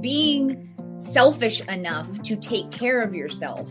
being 0.00 0.74
selfish 0.98 1.60
enough 1.68 2.22
to 2.22 2.36
take 2.36 2.70
care 2.70 3.00
of 3.00 3.14
yourself 3.14 3.70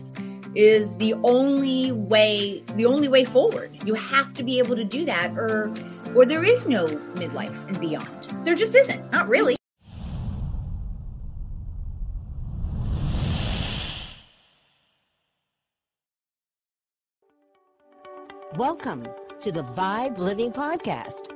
is 0.54 0.96
the 0.96 1.12
only 1.22 1.92
way 1.92 2.62
the 2.76 2.86
only 2.86 3.08
way 3.08 3.24
forward. 3.24 3.70
You 3.84 3.94
have 3.94 4.32
to 4.34 4.42
be 4.42 4.58
able 4.58 4.76
to 4.76 4.84
do 4.84 5.04
that 5.04 5.32
or 5.36 5.72
or 6.14 6.24
there 6.24 6.42
is 6.42 6.66
no 6.66 6.86
midlife 6.86 7.66
and 7.66 7.78
beyond. 7.78 8.08
There 8.44 8.54
just 8.54 8.74
isn't. 8.74 9.12
Not 9.12 9.28
really. 9.28 9.56
Welcome 18.56 19.06
to 19.40 19.52
the 19.52 19.64
vibe 19.64 20.16
living 20.16 20.50
podcast 20.50 21.35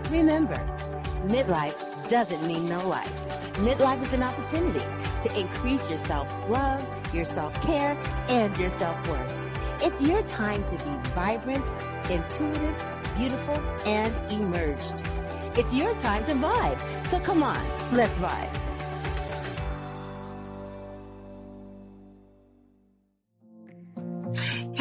Remember, 0.11 0.57
midlife 1.27 2.09
doesn't 2.09 2.45
mean 2.45 2.67
no 2.67 2.85
life. 2.85 3.09
Midlife 3.53 4.05
is 4.05 4.11
an 4.11 4.23
opportunity 4.23 4.83
to 5.23 5.39
increase 5.39 5.87
your 5.87 5.97
self-love, 5.97 6.85
your 7.15 7.23
self-care, 7.23 7.97
and 8.27 8.55
your 8.57 8.69
self-worth. 8.71 9.37
It's 9.81 10.01
your 10.01 10.21
time 10.23 10.65
to 10.65 10.83
be 10.83 11.09
vibrant, 11.11 11.65
intuitive, 12.09 12.75
beautiful, 13.17 13.55
and 13.85 14.13
emerged. 14.29 15.07
It's 15.57 15.73
your 15.73 15.95
time 15.95 16.25
to 16.25 16.33
vibe. 16.33 17.09
So 17.09 17.19
come 17.21 17.41
on, 17.41 17.63
let's 17.93 18.15
vibe. 18.15 18.60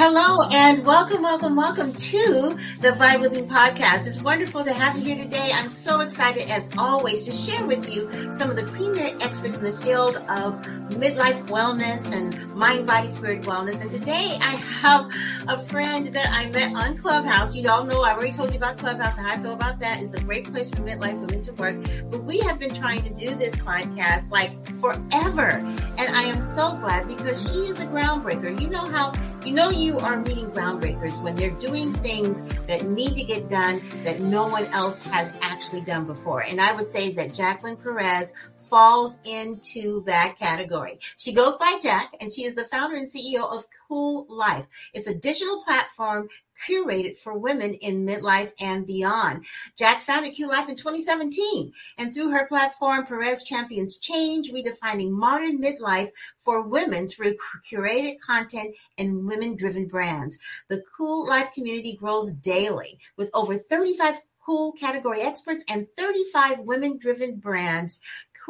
Hello 0.03 0.49
and 0.51 0.83
welcome, 0.87 1.21
welcome, 1.21 1.55
welcome 1.55 1.93
to 1.93 2.57
the 2.81 2.89
Vibe 2.93 3.21
Living 3.21 3.47
Podcast. 3.47 4.07
It's 4.07 4.23
wonderful 4.23 4.65
to 4.65 4.73
have 4.73 4.97
you 4.99 5.05
here 5.05 5.23
today. 5.23 5.51
I'm 5.53 5.69
so 5.69 6.01
excited, 6.01 6.51
as 6.51 6.71
always, 6.79 7.27
to 7.27 7.33
share 7.33 7.67
with 7.67 7.87
you 7.93 8.11
some 8.35 8.49
of 8.49 8.57
the 8.57 8.63
premier 8.73 9.15
experts 9.21 9.59
in 9.59 9.65
the 9.65 9.73
field 9.73 10.17
of 10.17 10.55
midlife 10.97 11.47
wellness 11.49 12.17
and 12.17 12.55
mind, 12.55 12.87
body, 12.87 13.09
spirit 13.09 13.43
wellness. 13.43 13.83
And 13.83 13.91
today 13.91 14.39
I 14.41 14.57
have 14.81 15.13
a 15.49 15.63
friend 15.65 16.07
that 16.07 16.29
I 16.31 16.49
met 16.49 16.75
on 16.75 16.97
Clubhouse. 16.97 17.55
You 17.55 17.69
all 17.69 17.85
know 17.85 18.01
I 18.01 18.13
already 18.13 18.33
told 18.33 18.53
you 18.53 18.57
about 18.57 18.79
Clubhouse 18.79 19.19
and 19.19 19.27
how 19.27 19.35
I 19.35 19.43
feel 19.43 19.53
about 19.53 19.81
that. 19.81 20.01
It's 20.01 20.15
a 20.15 20.25
great 20.25 20.51
place 20.51 20.71
for 20.71 20.77
midlife 20.77 21.21
women 21.21 21.43
to 21.43 21.53
work. 21.53 21.77
But 22.11 22.25
we 22.25 22.39
have 22.39 22.59
been 22.59 22.75
trying 22.75 23.03
to 23.03 23.11
do 23.11 23.35
this 23.35 23.55
podcast 23.57 24.31
like 24.31 24.53
forever. 24.81 25.63
And 25.99 26.17
I 26.17 26.23
am 26.23 26.41
so 26.41 26.75
glad 26.77 27.07
because 27.07 27.53
she 27.53 27.59
is 27.59 27.81
a 27.81 27.87
groundbreaker. 27.87 28.59
You 28.59 28.69
know 28.69 28.87
how, 28.87 29.13
you 29.45 29.55
know, 29.55 29.71
you 29.71 29.99
are 29.99 30.21
meeting 30.21 30.51
groundbreakers 30.51 31.21
when 31.23 31.35
they're 31.35 31.51
doing 31.53 31.95
things 31.95 32.43
that 32.67 32.83
need 32.85 33.15
to 33.15 33.25
get 33.25 33.49
done 33.49 33.81
that 34.05 34.21
no 34.21 34.47
one 34.47 34.67
else 34.67 35.01
has 35.07 35.33
actually 35.41 35.81
done 35.81 36.07
before. 36.07 36.43
And 36.43 36.61
I 36.61 36.75
would 36.75 36.91
say 36.91 37.13
that 37.15 37.33
Jacqueline 37.33 37.77
Perez 37.77 38.35
falls 38.59 39.19
into 39.25 40.03
that 40.05 40.37
category. 40.39 40.99
She 41.17 41.33
goes 41.33 41.57
by 41.57 41.79
Jack 41.83 42.15
and 42.21 42.33
she 42.33 42.45
is 42.45 42.55
the 42.55 42.65
founder 42.65 42.97
and 42.97 43.07
CEO 43.07 43.51
of 43.51 43.65
Cool 43.89 44.27
Life. 44.29 44.67
It's 44.93 45.07
a 45.07 45.15
digital 45.15 45.63
platform 45.63 46.29
curated 46.69 47.17
for 47.17 47.39
women 47.39 47.75
in 47.75 48.07
midlife 48.07 48.53
and 48.61 48.87
beyond. 48.87 49.45
Jack 49.77 50.03
founded 50.03 50.35
Cool 50.37 50.49
Life 50.49 50.69
in 50.69 50.77
2017, 50.77 51.73
and 51.99 52.15
through 52.15 52.31
her 52.31 52.47
platform, 52.47 53.07
Perez 53.07 53.43
champions 53.43 53.99
change, 53.99 54.53
redefining 54.53 55.11
modern 55.11 55.61
midlife 55.61 56.11
for 56.41 56.63
women 56.63 57.09
through 57.09 57.37
curated 57.71 58.21
content 58.21 58.75
and 58.99 59.27
women 59.27 59.57
driven 59.57 59.87
brands. 59.87 60.39
The 60.69 60.83
Cool 60.97 61.27
Life 61.29 61.53
community 61.53 61.97
grows 61.97 62.33
daily 62.33 62.99
with 63.17 63.31
over 63.35 63.57
35 63.57 64.21
cool 64.45 64.73
category 64.73 65.21
experts 65.21 65.65
and 65.71 65.87
35 65.97 66.61
women 66.61 66.99
driven 66.99 67.37
brands 67.37 68.01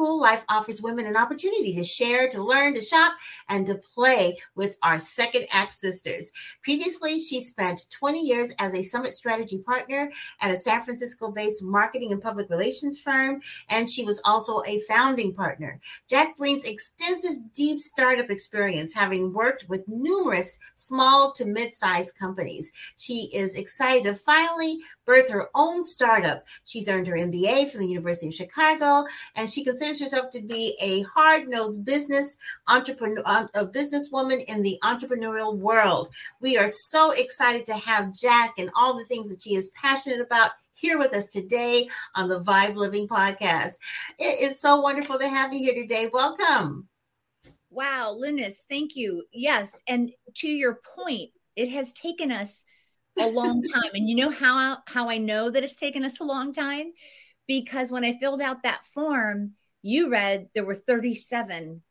Cool 0.01 0.19
Life 0.19 0.43
offers 0.49 0.81
women 0.81 1.05
an 1.05 1.15
opportunity 1.15 1.75
to 1.75 1.83
share, 1.83 2.27
to 2.29 2.41
learn, 2.41 2.73
to 2.73 2.81
shop, 2.81 3.13
and 3.49 3.67
to 3.67 3.75
play 3.75 4.35
with 4.55 4.75
our 4.81 4.97
second 4.97 5.45
act 5.53 5.75
sisters. 5.75 6.31
Previously, 6.63 7.19
she 7.19 7.39
spent 7.39 7.85
20 7.91 8.19
years 8.19 8.51
as 8.57 8.73
a 8.73 8.81
summit 8.81 9.13
strategy 9.13 9.59
partner 9.59 10.11
at 10.39 10.49
a 10.49 10.55
San 10.55 10.81
Francisco 10.81 11.29
based 11.29 11.61
marketing 11.63 12.11
and 12.11 12.19
public 12.19 12.49
relations 12.49 12.99
firm, 12.99 13.41
and 13.69 13.87
she 13.87 14.03
was 14.03 14.19
also 14.25 14.63
a 14.65 14.79
founding 14.89 15.35
partner. 15.35 15.79
Jack 16.09 16.35
brings 16.35 16.67
extensive, 16.67 17.53
deep 17.53 17.79
startup 17.79 18.31
experience, 18.31 18.95
having 18.95 19.31
worked 19.31 19.69
with 19.69 19.87
numerous 19.87 20.57
small 20.73 21.31
to 21.33 21.45
mid 21.45 21.75
sized 21.75 22.17
companies. 22.17 22.71
She 22.97 23.29
is 23.35 23.53
excited 23.53 24.05
to 24.05 24.15
finally 24.15 24.79
birth 25.05 25.29
her 25.29 25.49
own 25.53 25.83
startup. 25.83 26.43
She's 26.65 26.89
earned 26.89 27.05
her 27.05 27.17
MBA 27.17 27.69
from 27.69 27.81
the 27.81 27.87
University 27.87 28.29
of 28.29 28.33
Chicago, 28.33 29.05
and 29.35 29.47
she 29.47 29.63
considers 29.63 29.90
considers 29.91 30.13
herself 30.13 30.31
to 30.31 30.41
be 30.41 30.77
a 30.81 31.01
hard-nosed 31.01 31.83
business 31.83 32.37
entrepreneur, 32.67 33.21
um, 33.25 33.49
a 33.55 33.65
businesswoman 33.65 34.43
in 34.45 34.61
the 34.61 34.77
entrepreneurial 34.83 35.57
world. 35.57 36.09
We 36.39 36.57
are 36.57 36.67
so 36.67 37.11
excited 37.11 37.65
to 37.65 37.73
have 37.73 38.13
Jack 38.13 38.53
and 38.57 38.69
all 38.75 38.97
the 38.97 39.05
things 39.05 39.29
that 39.29 39.43
she 39.43 39.55
is 39.55 39.71
passionate 39.75 40.21
about 40.21 40.51
here 40.73 40.97
with 40.97 41.13
us 41.13 41.27
today 41.27 41.89
on 42.15 42.29
the 42.29 42.39
Vibe 42.39 42.75
Living 42.75 43.07
Podcast. 43.07 43.79
It 44.17 44.39
is 44.39 44.61
so 44.61 44.79
wonderful 44.79 45.19
to 45.19 45.27
have 45.27 45.53
you 45.53 45.59
here 45.59 45.75
today. 45.75 46.09
Welcome. 46.11 46.87
Wow, 47.69 48.15
Lennis, 48.17 48.65
thank 48.69 48.95
you. 48.95 49.25
Yes, 49.33 49.77
and 49.87 50.11
to 50.35 50.47
your 50.47 50.79
point, 50.95 51.31
it 51.55 51.69
has 51.69 51.91
taken 51.93 52.31
us 52.31 52.63
a 53.19 53.27
long 53.27 53.61
time. 53.73 53.91
and 53.93 54.09
you 54.09 54.15
know 54.15 54.29
how 54.29 54.77
how 54.87 55.09
I 55.09 55.17
know 55.17 55.49
that 55.49 55.63
it's 55.63 55.75
taken 55.75 56.03
us 56.05 56.21
a 56.21 56.25
long 56.25 56.53
time? 56.53 56.93
Because 57.47 57.91
when 57.91 58.05
I 58.05 58.17
filled 58.17 58.41
out 58.41 58.63
that 58.63 58.85
form, 58.85 59.53
you 59.81 60.09
read 60.09 60.49
there 60.53 60.65
were 60.65 60.75
37 60.75 61.81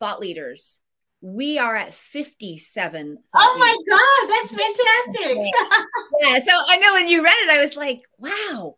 thought 0.00 0.20
leaders. 0.20 0.80
We 1.22 1.58
are 1.58 1.74
at 1.74 1.94
57. 1.94 3.18
Oh 3.34 3.56
my 3.58 3.76
leaders. 3.78 3.98
God, 3.98 4.28
that's 4.28 4.50
fantastic. 4.50 5.36
yeah. 6.20 6.38
So 6.40 6.52
I 6.68 6.76
know 6.76 6.94
when 6.94 7.08
you 7.08 7.24
read 7.24 7.36
it, 7.38 7.50
I 7.50 7.60
was 7.60 7.76
like, 7.76 8.00
wow. 8.18 8.76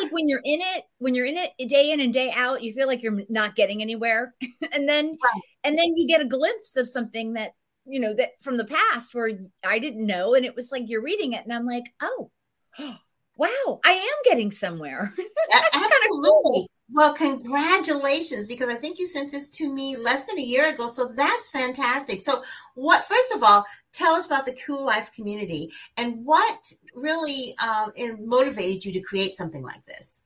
like 0.00 0.12
when 0.12 0.28
you're 0.28 0.40
in 0.44 0.60
it, 0.60 0.84
when 0.98 1.14
you're 1.14 1.26
in 1.26 1.36
it 1.36 1.68
day 1.68 1.90
in 1.90 2.00
and 2.00 2.12
day 2.12 2.32
out, 2.34 2.62
you 2.62 2.72
feel 2.72 2.86
like 2.86 3.02
you're 3.02 3.22
not 3.28 3.56
getting 3.56 3.82
anywhere. 3.82 4.34
and 4.72 4.88
then 4.88 5.06
right. 5.06 5.42
and 5.64 5.78
then 5.78 5.96
you 5.96 6.06
get 6.06 6.20
a 6.20 6.26
glimpse 6.26 6.76
of 6.76 6.88
something 6.88 7.34
that, 7.34 7.52
you 7.84 8.00
know, 8.00 8.14
that 8.14 8.30
from 8.40 8.56
the 8.56 8.64
past 8.64 9.14
where 9.14 9.30
I 9.64 9.78
didn't 9.78 10.06
know. 10.06 10.34
And 10.34 10.46
it 10.46 10.56
was 10.56 10.70
like 10.70 10.84
you're 10.86 11.02
reading 11.02 11.32
it 11.32 11.44
and 11.44 11.52
I'm 11.52 11.66
like, 11.66 11.84
oh, 12.00 12.30
oh 12.78 12.96
wow, 13.36 13.80
I 13.84 13.92
am 13.92 14.16
getting 14.24 14.50
somewhere. 14.50 15.12
Absolutely. 15.72 16.20
Cool. 16.20 16.68
Well, 16.92 17.14
congratulations, 17.14 18.46
because 18.46 18.68
I 18.68 18.74
think 18.74 18.98
you 18.98 19.06
sent 19.06 19.32
this 19.32 19.50
to 19.50 19.72
me 19.72 19.96
less 19.96 20.26
than 20.26 20.38
a 20.38 20.42
year 20.42 20.72
ago. 20.72 20.86
So 20.86 21.12
that's 21.14 21.48
fantastic. 21.48 22.20
So, 22.20 22.42
what, 22.74 23.04
first 23.04 23.32
of 23.34 23.42
all, 23.42 23.64
tell 23.92 24.14
us 24.14 24.26
about 24.26 24.46
the 24.46 24.56
Cool 24.66 24.84
Life 24.84 25.10
community 25.12 25.70
and 25.96 26.24
what 26.24 26.72
really 26.94 27.54
um, 27.62 27.92
motivated 28.20 28.84
you 28.84 28.92
to 28.92 29.00
create 29.00 29.34
something 29.34 29.62
like 29.62 29.84
this? 29.86 30.24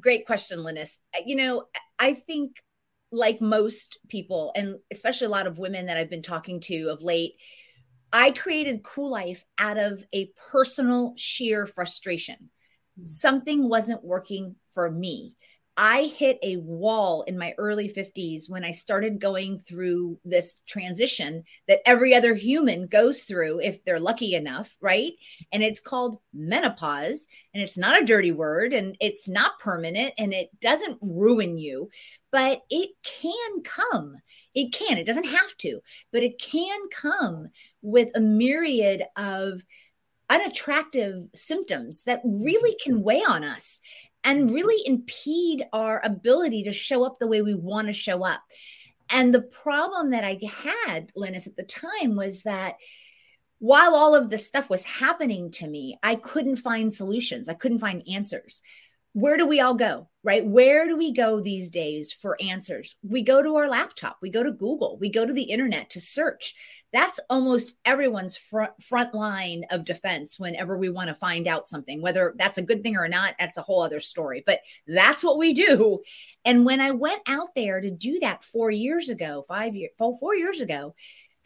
Great 0.00 0.26
question, 0.26 0.62
Lennis. 0.62 0.98
You 1.24 1.36
know, 1.36 1.66
I 1.98 2.14
think 2.14 2.56
like 3.12 3.40
most 3.40 3.98
people, 4.08 4.52
and 4.56 4.78
especially 4.90 5.26
a 5.26 5.30
lot 5.30 5.46
of 5.46 5.58
women 5.58 5.86
that 5.86 5.96
I've 5.96 6.10
been 6.10 6.22
talking 6.22 6.60
to 6.60 6.88
of 6.88 7.02
late, 7.02 7.34
I 8.12 8.32
created 8.32 8.82
Cool 8.82 9.10
Life 9.10 9.44
out 9.58 9.78
of 9.78 10.04
a 10.12 10.30
personal 10.50 11.14
sheer 11.16 11.66
frustration. 11.66 12.50
Hmm. 12.98 13.06
Something 13.06 13.68
wasn't 13.68 14.04
working 14.04 14.56
for 14.74 14.90
me. 14.90 15.34
I 15.82 16.12
hit 16.14 16.38
a 16.42 16.58
wall 16.58 17.22
in 17.22 17.38
my 17.38 17.54
early 17.56 17.88
50s 17.88 18.50
when 18.50 18.66
I 18.66 18.70
started 18.70 19.18
going 19.18 19.58
through 19.58 20.18
this 20.26 20.60
transition 20.66 21.44
that 21.68 21.80
every 21.86 22.14
other 22.14 22.34
human 22.34 22.86
goes 22.86 23.22
through 23.22 23.60
if 23.60 23.82
they're 23.82 23.98
lucky 23.98 24.34
enough, 24.34 24.76
right? 24.82 25.14
And 25.50 25.62
it's 25.62 25.80
called 25.80 26.18
menopause, 26.34 27.26
and 27.54 27.62
it's 27.62 27.78
not 27.78 28.00
a 28.00 28.04
dirty 28.04 28.30
word, 28.30 28.74
and 28.74 28.94
it's 29.00 29.26
not 29.26 29.58
permanent, 29.58 30.12
and 30.18 30.34
it 30.34 30.50
doesn't 30.60 30.98
ruin 31.00 31.56
you, 31.56 31.88
but 32.30 32.60
it 32.68 32.90
can 33.02 33.62
come. 33.62 34.16
It 34.54 34.74
can, 34.74 34.98
it 34.98 35.06
doesn't 35.06 35.24
have 35.24 35.56
to, 35.60 35.80
but 36.12 36.22
it 36.22 36.38
can 36.38 36.78
come 36.92 37.48
with 37.80 38.10
a 38.14 38.20
myriad 38.20 39.04
of 39.16 39.62
unattractive 40.28 41.24
symptoms 41.34 42.04
that 42.04 42.20
really 42.24 42.76
can 42.84 43.02
weigh 43.02 43.24
on 43.26 43.42
us 43.42 43.80
and 44.24 44.44
mm-hmm. 44.44 44.54
really 44.54 44.86
impede 44.86 45.64
our 45.72 46.00
ability 46.04 46.64
to 46.64 46.72
show 46.72 47.04
up 47.04 47.18
the 47.18 47.26
way 47.26 47.42
we 47.42 47.54
want 47.54 47.88
to 47.88 47.92
show 47.92 48.24
up. 48.24 48.42
And 49.10 49.34
the 49.34 49.42
problem 49.42 50.10
that 50.10 50.24
I 50.24 50.38
had, 50.86 51.10
Lennis, 51.16 51.46
at 51.46 51.56
the 51.56 51.64
time 51.64 52.14
was 52.14 52.42
that 52.42 52.76
while 53.58 53.94
all 53.94 54.14
of 54.14 54.30
this 54.30 54.46
stuff 54.46 54.70
was 54.70 54.82
happening 54.84 55.50
to 55.52 55.66
me, 55.66 55.98
I 56.02 56.14
couldn't 56.14 56.56
find 56.56 56.94
solutions. 56.94 57.48
I 57.48 57.54
couldn't 57.54 57.80
find 57.80 58.02
answers. 58.10 58.62
Where 59.12 59.36
do 59.36 59.46
we 59.46 59.60
all 59.60 59.74
go? 59.74 60.08
Right? 60.22 60.46
Where 60.46 60.86
do 60.86 60.96
we 60.98 61.12
go 61.12 61.40
these 61.40 61.70
days 61.70 62.12
for 62.12 62.36
answers? 62.42 62.94
We 63.02 63.22
go 63.22 63.42
to 63.42 63.56
our 63.56 63.68
laptop, 63.68 64.18
we 64.20 64.30
go 64.30 64.42
to 64.42 64.52
Google, 64.52 64.98
we 65.00 65.08
go 65.10 65.24
to 65.24 65.32
the 65.32 65.44
internet 65.44 65.90
to 65.90 66.00
search. 66.00 66.54
That's 66.92 67.18
almost 67.30 67.74
everyone's 67.86 68.36
front, 68.36 68.72
front 68.82 69.14
line 69.14 69.64
of 69.70 69.86
defense 69.86 70.38
whenever 70.38 70.76
we 70.76 70.90
want 70.90 71.08
to 71.08 71.14
find 71.14 71.48
out 71.48 71.66
something, 71.66 72.02
whether 72.02 72.34
that's 72.36 72.58
a 72.58 72.62
good 72.62 72.82
thing 72.82 72.96
or 72.96 73.08
not, 73.08 73.34
that's 73.38 73.56
a 73.56 73.62
whole 73.62 73.82
other 73.82 74.00
story. 74.00 74.42
But 74.44 74.60
that's 74.86 75.24
what 75.24 75.38
we 75.38 75.54
do. 75.54 76.00
And 76.44 76.66
when 76.66 76.80
I 76.80 76.90
went 76.90 77.22
out 77.26 77.48
there 77.56 77.80
to 77.80 77.90
do 77.90 78.20
that 78.20 78.44
four 78.44 78.70
years 78.70 79.08
ago, 79.08 79.42
five 79.48 79.74
years, 79.74 79.92
four 79.96 80.34
years 80.36 80.60
ago, 80.60 80.94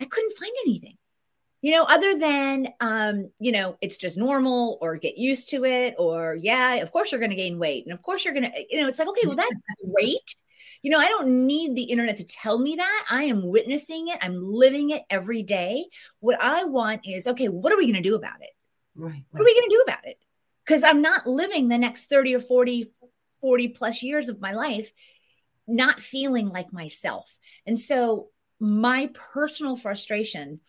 I 0.01 0.07
couldn't 0.07 0.37
find 0.37 0.53
anything 0.67 0.97
you 1.65 1.73
know, 1.73 1.85
other 1.85 2.19
than, 2.19 2.69
um, 2.81 3.31
you 3.39 3.51
know, 3.51 3.79
it's 3.81 3.97
just 3.97 4.19
normal 4.19 4.77
or 4.83 4.99
get 4.99 5.17
used 5.17 5.49
to 5.49 5.65
it, 5.65 5.95
or 5.97 6.37
yeah, 6.39 6.75
of 6.75 6.93
course 6.93 7.11
you're 7.11 7.19
going 7.19 7.31
to 7.31 7.37
gain 7.37 7.59
weight. 7.59 7.87
And 7.87 7.95
of 7.95 8.03
course 8.03 8.23
you're 8.23 8.35
going 8.35 8.53
to, 8.53 8.65
you 8.69 8.83
know, 8.83 8.87
it's 8.87 8.99
like, 8.99 9.09
okay, 9.09 9.27
well, 9.27 9.35
that's 9.35 9.57
great. 9.95 10.37
You 10.83 10.91
know, 10.91 10.99
I 10.99 11.09
don't 11.09 11.47
need 11.47 11.75
the 11.75 11.85
internet 11.85 12.19
to 12.19 12.25
tell 12.25 12.59
me 12.59 12.77
that. 12.77 13.07
I 13.09 13.25
am 13.25 13.49
witnessing 13.49 14.09
it, 14.09 14.19
I'm 14.21 14.45
living 14.45 14.91
it 14.91 15.05
every 15.09 15.43
day. 15.43 15.87
What 16.21 16.39
I 16.39 16.65
want 16.65 17.07
is, 17.07 17.27
okay, 17.27 17.49
what 17.49 17.73
are 17.73 17.79
we 17.79 17.91
going 17.91 17.95
to 17.95 18.07
do 18.07 18.15
about 18.15 18.43
it? 18.43 18.51
Right, 18.95 19.13
right. 19.13 19.25
What 19.31 19.41
are 19.41 19.45
we 19.47 19.55
going 19.55 19.71
to 19.71 19.75
do 19.75 19.85
about 19.87 20.07
it? 20.07 20.19
Because 20.67 20.85
I'm 20.85 21.01
not 21.01 21.27
living 21.27 21.69
the 21.69 21.79
next 21.79 22.11
30 22.11 22.35
or 22.35 22.41
40, 22.41 22.93
40 23.41 23.69
plus 23.69 24.03
years 24.03 24.29
of 24.29 24.39
my 24.39 24.53
life 24.53 24.93
not 25.67 25.99
feeling 25.99 26.49
like 26.51 26.75
myself. 26.75 27.35
And 27.65 27.81
so 27.81 28.29
my 28.61 29.11
personal 29.33 29.77
frustration 29.77 30.61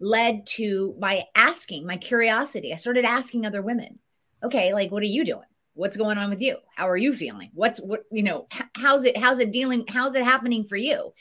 led 0.00 0.46
to 0.46 0.94
my 0.98 1.24
asking, 1.34 1.86
my 1.86 1.96
curiosity. 1.96 2.72
I 2.72 2.76
started 2.76 3.04
asking 3.04 3.44
other 3.44 3.62
women, 3.62 3.98
okay, 4.42 4.72
like, 4.72 4.90
what 4.90 5.02
are 5.02 5.06
you 5.06 5.24
doing? 5.24 5.42
What's 5.74 5.96
going 5.96 6.18
on 6.18 6.30
with 6.30 6.40
you? 6.40 6.56
How 6.74 6.88
are 6.88 6.96
you 6.96 7.12
feeling? 7.12 7.50
What's 7.54 7.78
what, 7.78 8.04
you 8.10 8.22
know, 8.22 8.48
how's 8.76 9.04
it, 9.04 9.16
how's 9.16 9.38
it 9.38 9.52
dealing? 9.52 9.84
How's 9.88 10.14
it 10.14 10.24
happening 10.24 10.64
for 10.64 10.76
you? 10.76 11.12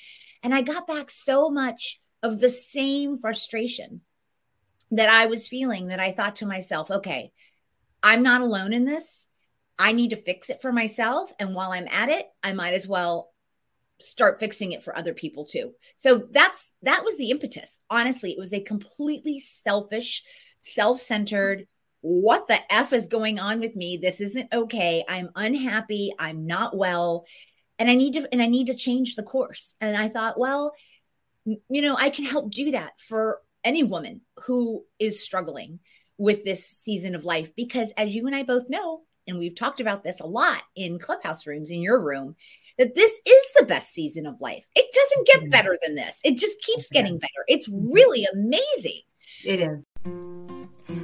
And 0.44 0.54
I 0.54 0.62
got 0.62 0.88
back 0.88 1.12
so 1.12 1.50
much 1.50 2.00
of 2.24 2.40
the 2.40 2.50
same 2.50 3.18
frustration 3.18 4.02
that 4.92 5.10
I 5.10 5.28
was 5.28 5.48
feeling 5.48 5.88
that 5.88 6.00
I 6.00 6.12
thought 6.12 6.38
to 6.38 6.46
myself, 6.46 6.90
okay, 6.90 7.32
I'm 8.02 8.24
not 8.24 8.42
alone 8.42 8.74
in 8.74 8.86
this. 8.86 9.28
I 9.78 9.92
need 9.92 10.10
to 10.10 10.16
fix 10.16 10.50
it 10.50 10.62
for 10.62 10.72
myself. 10.72 11.32
And 11.40 11.54
while 11.54 11.72
I'm 11.72 11.88
at 11.92 12.10
it, 12.10 12.28
I 12.44 12.54
might 12.54 12.74
as 12.74 12.88
well 12.88 13.32
start 14.00 14.40
fixing 14.40 14.72
it 14.72 14.84
for 14.84 14.98
other 14.98 15.14
people 15.14 15.46
too. 15.46 15.74
So 15.96 16.28
that's 16.32 16.72
that 16.84 17.04
was 17.04 17.18
the 17.18 17.32
impetus. 17.32 17.80
Honestly, 17.90 18.32
it 18.32 18.40
was 18.40 18.54
a 18.54 18.62
completely 18.62 19.40
selfish, 19.40 20.24
self-centered 20.60 21.68
what 22.02 22.48
the 22.48 22.60
f 22.72 22.94
is 22.94 23.08
going 23.08 23.40
on 23.40 23.60
with 23.60 23.76
me? 23.76 23.98
This 23.98 24.22
isn't 24.22 24.54
okay. 24.54 25.04
I'm 25.10 25.30
unhappy. 25.36 26.14
I'm 26.18 26.46
not 26.46 26.78
well 26.78 27.26
and 27.80 27.90
I 27.90 27.96
need 27.96 28.14
to 28.14 28.28
and 28.32 28.42
I 28.42 28.48
need 28.48 28.68
to 28.68 28.76
change 28.76 29.16
the 29.16 29.24
course. 29.24 29.74
And 29.82 29.96
I 29.96 30.08
thought, 30.08 30.40
well, 30.40 30.74
you 31.46 31.82
know, 31.82 31.96
I 31.98 32.10
can 32.10 32.26
help 32.26 32.52
do 32.52 32.72
that 32.72 32.94
for 33.00 33.42
any 33.64 33.84
woman 33.84 34.22
who 34.46 34.86
is 35.00 35.24
struggling 35.24 35.80
with 36.18 36.44
this 36.44 36.66
season 36.66 37.16
of 37.16 37.26
life 37.26 37.56
because 37.56 37.92
as 37.98 38.14
you 38.14 38.26
and 38.28 38.36
I 38.36 38.44
both 38.44 38.70
know, 38.70 39.02
and 39.28 39.38
we've 39.38 39.56
talked 39.56 39.82
about 39.82 40.04
this 40.04 40.20
a 40.20 40.26
lot 40.26 40.64
in 40.76 41.00
clubhouse 41.00 41.46
rooms 41.46 41.70
in 41.70 41.82
your 41.82 42.02
room, 42.02 42.36
that 42.78 42.96
this 42.96 43.20
is 43.26 43.54
the 43.58 43.66
best 43.66 43.94
season 43.94 44.26
of 44.26 44.40
life. 44.40 44.68
It 44.76 44.94
doesn't 44.94 45.28
get 45.28 45.52
better 45.52 45.78
than 45.84 45.96
this. 45.96 46.20
It 46.24 46.38
just 46.38 46.62
keeps 46.62 46.90
getting 46.90 47.18
better. 47.18 47.44
It's 47.48 47.68
mm-hmm. 47.68 47.92
really 47.92 48.28
amazing. 48.32 49.02
It 49.44 49.60
is. 49.60 49.86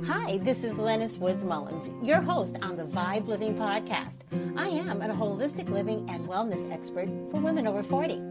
Hi, 0.05 0.37
this 0.37 0.63
is 0.63 0.77
Lennis 0.77 1.17
Woods 1.17 1.43
Mullins, 1.43 1.89
your 2.05 2.21
host 2.21 2.57
on 2.61 2.77
the 2.77 2.85
Vibe 2.85 3.27
Living 3.27 3.55
Podcast. 3.55 4.19
I 4.55 4.67
am 4.67 5.01
a 5.01 5.09
holistic 5.09 5.69
living 5.69 6.07
and 6.09 6.27
wellness 6.27 6.71
expert 6.71 7.07
for 7.31 7.41
women 7.41 7.67
over 7.67 7.83
40. 7.83 8.21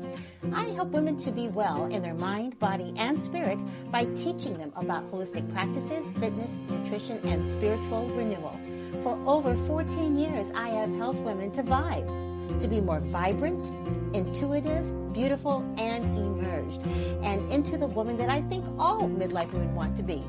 I 0.52 0.64
help 0.66 0.90
women 0.90 1.16
to 1.18 1.30
be 1.30 1.48
well 1.48 1.86
in 1.86 2.02
their 2.02 2.14
mind, 2.14 2.58
body, 2.58 2.92
and 2.96 3.22
spirit 3.22 3.58
by 3.90 4.04
teaching 4.14 4.54
them 4.54 4.72
about 4.76 5.10
holistic 5.10 5.50
practices, 5.52 6.10
fitness, 6.12 6.56
nutrition, 6.68 7.18
and 7.24 7.46
spiritual 7.46 8.06
renewal. 8.08 8.58
For 9.02 9.18
over 9.26 9.56
14 9.66 10.16
years, 10.16 10.52
I 10.52 10.68
have 10.68 10.94
helped 10.96 11.20
women 11.20 11.50
to 11.52 11.62
vibe 11.62 12.31
to 12.60 12.68
be 12.68 12.80
more 12.80 13.00
vibrant, 13.00 13.66
intuitive, 14.14 15.12
beautiful, 15.12 15.64
and 15.78 16.04
emerged, 16.18 16.86
and 17.22 17.50
into 17.52 17.76
the 17.76 17.86
woman 17.86 18.16
that 18.16 18.28
I 18.28 18.42
think 18.42 18.64
all 18.78 19.02
midlife 19.02 19.52
women 19.52 19.74
want 19.74 19.96
to 19.96 20.02
be. 20.02 20.22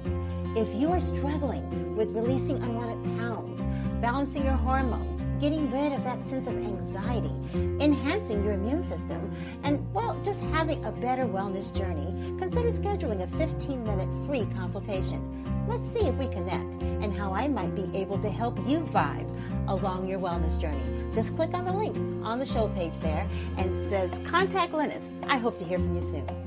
If 0.56 0.74
you 0.76 0.90
are 0.90 1.00
struggling 1.00 1.96
with 1.96 2.12
releasing 2.16 2.58
unwanted 2.62 3.18
pounds, 3.18 3.66
balancing 4.02 4.44
your 4.44 4.54
hormones, 4.54 5.22
getting 5.40 5.72
rid 5.72 5.94
of 5.94 6.04
that 6.04 6.22
sense 6.22 6.48
of 6.48 6.58
anxiety, 6.58 7.34
enhancing 7.82 8.44
your 8.44 8.54
immune 8.54 8.84
system, 8.84 9.34
and, 9.64 9.82
well, 9.94 10.20
just 10.24 10.44
having 10.46 10.84
a 10.86 10.92
better 10.92 11.24
wellness 11.24 11.76
journey, 11.76 12.38
consider 12.38 12.70
scheduling 12.70 13.24
a 13.24 13.28
15 13.28 13.84
minute 13.84 14.28
free 14.28 14.46
consultation. 14.56 15.44
Let's 15.68 15.90
see 15.90 16.06
if 16.06 16.16
we 16.16 16.28
connect 16.28 16.84
and 16.84 17.16
how 17.16 17.34
I 17.34 17.48
might 17.48 17.74
be 17.74 17.90
able 17.98 18.20
to 18.20 18.30
help 18.30 18.58
you 18.68 18.82
vibe 18.82 19.30
along 19.68 20.08
your 20.08 20.20
wellness 20.20 20.60
journey. 20.60 20.82
Just 21.14 21.36
click 21.36 21.54
on 21.54 21.66
the 21.66 21.72
link 21.72 21.96
on 22.26 22.40
the 22.40 22.46
show 22.46 22.68
page 22.70 22.98
there 23.00 23.28
and 23.58 23.90
says 23.90 24.12
Contact 24.26 24.74
Lennis. 24.74 25.12
I 25.28 25.38
hope 25.38 25.58
to 25.60 25.66
hear 25.66 25.78
from 25.78 25.96
you 25.96 26.02
soon. 26.02 26.43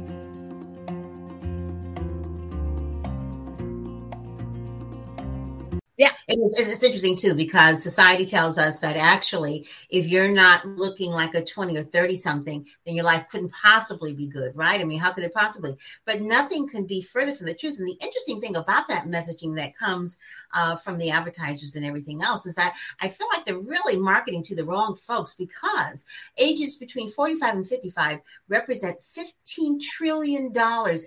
Yeah. 5.97 6.13
It 6.29 6.35
is, 6.35 6.61
it's 6.61 6.83
interesting 6.83 7.17
too 7.17 7.35
because 7.35 7.83
society 7.83 8.27
tells 8.27 8.59
us 8.59 8.81
that 8.81 8.97
actually, 8.97 9.67
if 9.89 10.07
you're 10.07 10.29
not 10.29 10.67
looking 10.67 11.11
like 11.11 11.35
a 11.35 11.43
20 11.43 11.77
or 11.79 11.85
30 11.85 12.17
something, 12.17 12.67
then 12.85 12.95
your 12.95 13.05
life 13.05 13.27
couldn't 13.31 13.53
possibly 13.53 14.13
be 14.13 14.27
good, 14.27 14.55
right? 14.55 14.81
I 14.81 14.85
mean, 14.85 14.99
how 14.99 15.13
could 15.13 15.25
it 15.25 15.33
possibly? 15.33 15.75
But 16.05 16.21
nothing 16.21 16.69
can 16.69 16.85
be 16.85 17.01
further 17.01 17.35
from 17.35 17.47
the 17.47 17.55
truth. 17.55 17.79
And 17.79 17.89
the 17.89 17.97
interesting 18.01 18.43
thing 18.43 18.57
about 18.57 18.89
that 18.89 19.07
messaging 19.07 19.57
that 19.57 19.77
comes 19.77 20.19
uh, 20.53 20.77
from 20.77 20.99
the 20.99 21.11
advertisers 21.11 21.77
and 21.77 21.87
everything 21.87 22.23
else 22.23 22.45
is 22.45 22.55
that 22.57 22.77
I 23.01 23.09
feel 23.09 23.29
like 23.33 23.47
they're 23.47 23.59
really 23.59 23.97
marketing 23.97 24.43
to 24.45 24.55
the 24.55 24.65
wrong 24.65 24.97
folks 24.97 25.35
because 25.35 26.05
ages 26.37 26.77
between 26.77 27.11
45 27.11 27.55
and 27.55 27.67
55 27.67 28.21
represent 28.49 28.99
$15 29.01 29.81
trillion 29.81 30.53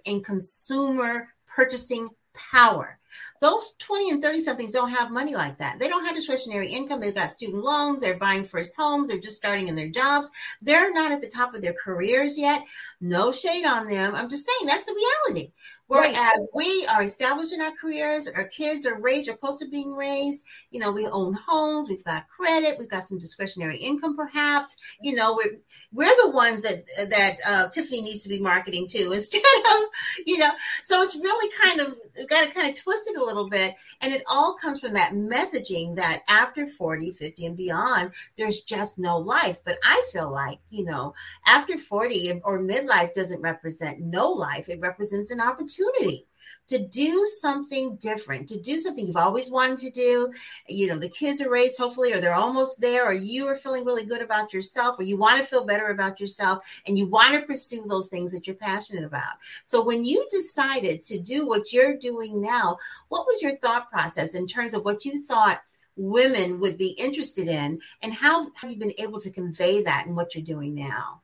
in 0.06 0.24
consumer 0.24 1.30
purchasing 1.48 2.10
power. 2.34 2.99
Those 3.42 3.76
20 3.80 4.12
and 4.12 4.22
30 4.22 4.42
somethings 4.42 4.72
don't 4.72 4.90
have 4.90 5.12
money 5.12 5.36
like 5.36 5.58
that. 5.60 5.80
They 5.80 5.88
don't 5.88 6.06
have 6.06 6.16
discretionary 6.16 6.68
income. 6.68 7.00
They've 7.00 7.16
got 7.16 7.34
student 7.34 7.64
loans. 7.64 8.02
They're 8.02 8.18
buying 8.18 8.44
first 8.44 8.76
homes. 8.76 9.10
They're 9.10 9.20
just 9.20 9.38
starting 9.38 9.68
in 9.68 9.76
their 9.76 9.90
jobs. 9.90 10.30
They're 10.62 10.94
not 10.94 11.12
at 11.12 11.22
the 11.22 11.28
top 11.28 11.54
of 11.54 11.62
their 11.62 11.74
careers 11.74 12.38
yet. 12.38 12.64
No 13.00 13.32
shade 13.32 13.66
on 13.66 13.88
them. 13.88 14.14
I'm 14.16 14.30
just 14.30 14.46
saying 14.46 14.68
that's 14.68 14.84
the 14.84 14.96
reality. 15.28 15.52
Whereas 15.90 16.16
right. 16.16 16.48
we 16.54 16.86
are 16.86 17.02
establishing 17.02 17.62
our 17.62 17.72
careers, 17.72 18.28
our 18.28 18.44
kids 18.44 18.86
are 18.86 19.00
raised 19.00 19.28
or 19.28 19.36
close 19.36 19.58
to 19.58 19.68
being 19.68 19.96
raised. 19.96 20.46
You 20.70 20.80
know, 20.80 20.92
we 20.92 21.08
own 21.08 21.34
homes, 21.34 21.90
we've 21.90 22.04
got 22.04 22.28
credit, 22.30 22.76
we've 22.78 22.92
got 22.92 23.04
some 23.04 23.18
discretionary 23.18 23.78
income, 23.78 24.16
perhaps. 24.16 24.78
You 25.02 25.16
know, 25.16 25.34
we're 25.34 25.58
we're 25.92 26.16
the 26.22 26.30
ones 26.30 26.62
that 26.62 26.86
that 27.10 27.38
uh, 27.48 27.70
Tiffany 27.70 28.04
needs 28.04 28.22
to 28.22 28.30
be 28.30 28.40
marketing 28.40 28.88
to 28.90 29.12
instead 29.14 29.42
of, 29.42 29.82
you 30.28 30.38
know. 30.38 30.52
So 30.84 31.02
it's 31.02 31.16
really 31.16 31.52
kind 31.60 31.80
of 31.80 31.98
got 32.30 32.46
to 32.46 32.52
kind 32.52 32.70
of 32.70 32.80
twist 32.80 33.10
it 33.10 33.18
a 33.18 33.26
little 33.26 33.50
bit, 33.50 33.74
and 34.02 34.14
it 34.14 34.22
all 34.28 34.58
comes 34.62 34.82
from 34.82 34.94
that 34.94 35.14
messaging 35.14 35.96
that 35.96 36.22
after 36.30 36.68
40, 36.68 37.14
50, 37.14 37.48
and 37.48 37.58
beyond, 37.58 38.12
there's 38.38 38.62
just 38.62 39.00
no 39.00 39.18
life. 39.18 39.58
But 39.66 39.80
I 39.84 40.06
feel 40.14 40.32
like, 40.32 40.60
you 40.70 40.86
know, 40.86 41.16
after 41.48 41.80
40 41.80 42.42
or 42.44 42.60
midlife 42.60 43.16
doesn't 43.16 43.42
represent 43.42 44.02
no 44.02 44.30
life; 44.30 44.70
it 44.70 44.80
represents 44.82 45.32
an 45.32 45.42
opportunity 45.42 45.79
opportunity 45.80 46.26
to 46.68 46.78
do 46.88 47.26
something 47.40 47.96
different, 47.96 48.48
to 48.48 48.60
do 48.62 48.80
something 48.80 49.08
you've 49.08 49.18
always 49.18 49.50
wanted 49.50 49.80
to 49.80 49.90
do. 49.90 50.32
You 50.68 50.88
know, 50.88 50.98
the 50.98 51.10
kids 51.10 51.42
are 51.42 51.50
raised, 51.50 51.80
hopefully, 51.80 52.14
or 52.14 52.22
they're 52.22 52.36
almost 52.36 52.80
there, 52.80 53.08
or 53.08 53.14
you 53.14 53.48
are 53.48 53.56
feeling 53.56 53.86
really 53.86 54.06
good 54.06 54.22
about 54.22 54.54
yourself, 54.54 55.00
or 55.00 55.04
you 55.04 55.18
want 55.18 55.40
to 55.40 55.46
feel 55.46 55.66
better 55.66 55.88
about 55.88 56.20
yourself, 56.20 56.64
and 56.86 56.96
you 56.96 57.08
want 57.08 57.34
to 57.34 57.42
pursue 57.42 57.86
those 57.88 58.08
things 58.08 58.32
that 58.32 58.46
you're 58.46 58.56
passionate 58.56 59.04
about. 59.04 59.34
So, 59.66 59.84
when 59.84 60.04
you 60.04 60.28
decided 60.30 61.02
to 61.04 61.20
do 61.20 61.48
what 61.48 61.74
you're 61.74 61.98
doing 61.98 62.40
now, 62.40 62.78
what 63.08 63.26
was 63.26 63.42
your 63.42 63.56
thought 63.58 63.90
process 63.90 64.36
in 64.36 64.46
terms 64.48 64.74
of 64.74 64.86
what 64.86 65.06
you 65.06 65.24
thought? 65.24 65.62
women 65.96 66.62
would 66.62 66.78
be 66.78 66.92
interested 66.92 67.50
in 67.50 67.78
and 68.02 68.14
how 68.14 68.50
have 68.56 68.72
you 68.72 68.78
been 68.78 68.94
able 69.00 69.20
to 69.20 69.30
convey 69.30 69.84
that 69.84 70.06
in 70.08 70.16
what 70.16 70.34
you're 70.34 70.42
doing 70.42 70.74
now 70.74 71.22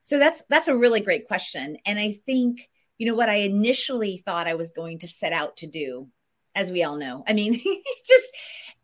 so 0.00 0.16
that's 0.16 0.44
that's 0.48 0.68
a 0.68 0.76
really 0.76 1.00
great 1.00 1.26
question 1.26 1.76
and 1.84 1.98
i 1.98 2.12
think 2.12 2.68
you 2.98 3.06
know, 3.06 3.14
what 3.14 3.28
I 3.28 3.36
initially 3.36 4.16
thought 4.16 4.46
I 4.46 4.54
was 4.54 4.72
going 4.72 5.00
to 5.00 5.08
set 5.08 5.32
out 5.32 5.58
to 5.58 5.66
do, 5.66 6.08
as 6.54 6.70
we 6.70 6.82
all 6.82 6.96
know. 6.96 7.24
I 7.26 7.32
mean, 7.32 7.54
just 8.06 8.34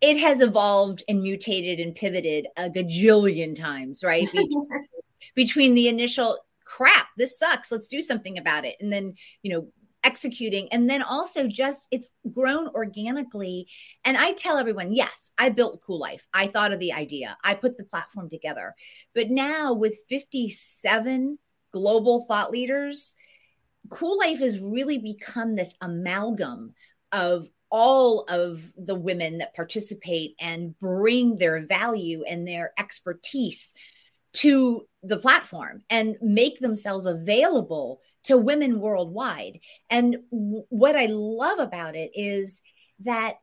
it 0.00 0.18
has 0.18 0.40
evolved 0.40 1.02
and 1.08 1.22
mutated 1.22 1.80
and 1.80 1.94
pivoted 1.94 2.48
a 2.56 2.68
gajillion 2.68 3.58
times, 3.58 4.02
right? 4.04 4.26
Between, 4.32 4.68
between 5.34 5.74
the 5.74 5.88
initial 5.88 6.38
crap, 6.64 7.08
this 7.16 7.38
sucks, 7.38 7.70
let's 7.70 7.88
do 7.88 8.02
something 8.02 8.38
about 8.38 8.64
it. 8.64 8.76
And 8.80 8.92
then, 8.92 9.14
you 9.42 9.52
know, 9.52 9.68
executing 10.04 10.68
and 10.72 10.90
then 10.90 11.02
also 11.02 11.46
just 11.46 11.86
it's 11.90 12.08
grown 12.32 12.66
organically 12.68 13.68
and 14.04 14.16
i 14.16 14.32
tell 14.32 14.58
everyone 14.58 14.92
yes 14.92 15.30
i 15.38 15.48
built 15.48 15.80
cool 15.86 15.98
life 15.98 16.26
i 16.34 16.48
thought 16.48 16.72
of 16.72 16.80
the 16.80 16.92
idea 16.92 17.36
i 17.44 17.54
put 17.54 17.76
the 17.76 17.84
platform 17.84 18.28
together 18.28 18.74
but 19.14 19.30
now 19.30 19.72
with 19.72 19.96
57 20.08 21.38
global 21.72 22.24
thought 22.24 22.50
leaders 22.50 23.14
cool 23.90 24.18
life 24.18 24.40
has 24.40 24.58
really 24.58 24.98
become 24.98 25.54
this 25.54 25.74
amalgam 25.80 26.74
of 27.10 27.48
all 27.70 28.24
of 28.28 28.72
the 28.76 28.94
women 28.94 29.38
that 29.38 29.54
participate 29.54 30.34
and 30.38 30.78
bring 30.78 31.36
their 31.36 31.58
value 31.58 32.22
and 32.28 32.46
their 32.46 32.72
expertise 32.78 33.72
to 34.34 34.86
the 35.02 35.16
platform 35.16 35.82
and 35.90 36.16
make 36.20 36.58
themselves 36.58 37.06
available 37.06 38.00
to 38.24 38.36
women 38.36 38.80
worldwide. 38.80 39.60
And 39.90 40.18
w- 40.30 40.64
what 40.68 40.96
I 40.96 41.06
love 41.06 41.58
about 41.58 41.96
it 41.96 42.12
is 42.14 42.60
that 43.00 43.36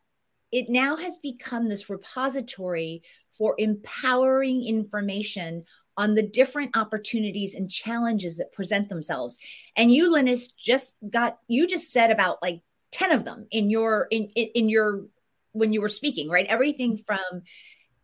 it 0.52 0.70
now 0.70 0.96
has 0.96 1.18
become 1.18 1.68
this 1.68 1.90
repository 1.90 3.04
for 3.38 3.56
empowering 3.58 4.66
information 4.66 5.64
on 6.00 6.16
the 6.16 6.24
different 6.24 6.76
opportunities 6.76 7.54
and 7.54 7.70
challenges 7.70 8.38
that 8.38 8.54
present 8.54 8.88
themselves. 8.90 9.38
And 9.76 9.92
you, 9.92 10.12
Lennis, 10.12 10.48
just 10.48 10.96
got 11.08 11.38
you 11.48 11.68
just 11.68 11.92
said 11.92 12.10
about 12.10 12.42
like 12.42 12.62
10 12.92 13.12
of 13.12 13.26
them 13.26 13.46
in 13.52 13.70
your 13.70 14.08
in 14.10 14.30
in 14.30 14.70
your 14.70 15.06
when 15.52 15.74
you 15.74 15.82
were 15.82 15.90
speaking, 15.90 16.30
right? 16.30 16.48
Everything 16.48 16.98
from 16.98 17.44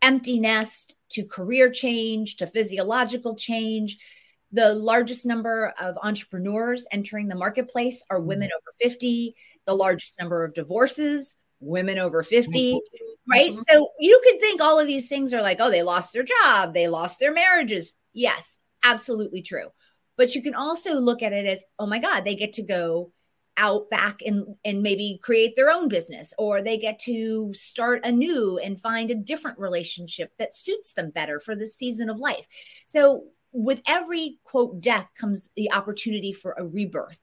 empty 0.02 0.38
nest 0.38 0.94
to 1.08 1.24
career 1.24 1.70
change 1.70 2.36
to 2.36 2.46
physiological 2.46 3.34
change 3.34 3.98
the 4.52 4.74
largest 4.74 5.26
number 5.26 5.74
of 5.78 5.98
entrepreneurs 6.02 6.86
entering 6.92 7.28
the 7.28 7.34
marketplace 7.34 8.02
are 8.10 8.18
mm-hmm. 8.18 8.28
women 8.28 8.50
over 8.54 8.74
50. 8.80 9.34
The 9.66 9.74
largest 9.74 10.18
number 10.20 10.44
of 10.44 10.54
divorces, 10.54 11.34
women 11.60 11.98
over 11.98 12.22
50, 12.22 12.80
right? 13.28 13.52
Mm-hmm. 13.52 13.62
So 13.68 13.90
you 13.98 14.20
could 14.24 14.40
think 14.40 14.60
all 14.60 14.78
of 14.78 14.86
these 14.86 15.08
things 15.08 15.32
are 15.32 15.42
like, 15.42 15.58
oh, 15.60 15.70
they 15.70 15.82
lost 15.82 16.12
their 16.12 16.24
job, 16.24 16.74
they 16.74 16.88
lost 16.88 17.18
their 17.20 17.32
marriages. 17.32 17.92
Yes, 18.12 18.58
absolutely 18.84 19.42
true. 19.42 19.68
But 20.16 20.34
you 20.34 20.42
can 20.42 20.54
also 20.54 20.94
look 20.94 21.22
at 21.22 21.32
it 21.32 21.46
as, 21.46 21.62
oh 21.78 21.86
my 21.86 21.98
God, 21.98 22.24
they 22.24 22.34
get 22.34 22.54
to 22.54 22.62
go 22.62 23.12
out 23.58 23.88
back 23.88 24.20
and 24.24 24.54
and 24.64 24.82
maybe 24.82 25.18
create 25.22 25.56
their 25.56 25.70
own 25.70 25.88
business 25.88 26.34
or 26.36 26.60
they 26.60 26.76
get 26.76 26.98
to 26.98 27.50
start 27.54 28.04
anew 28.04 28.58
and 28.58 28.78
find 28.78 29.10
a 29.10 29.14
different 29.14 29.58
relationship 29.58 30.30
that 30.38 30.54
suits 30.54 30.92
them 30.92 31.10
better 31.10 31.40
for 31.40 31.54
this 31.54 31.74
season 31.74 32.10
of 32.10 32.18
life. 32.18 32.46
So 32.86 33.24
with 33.52 33.80
every 33.88 34.38
quote 34.44 34.80
death 34.80 35.10
comes 35.18 35.48
the 35.56 35.72
opportunity 35.72 36.32
for 36.32 36.54
a 36.58 36.66
rebirth. 36.66 37.20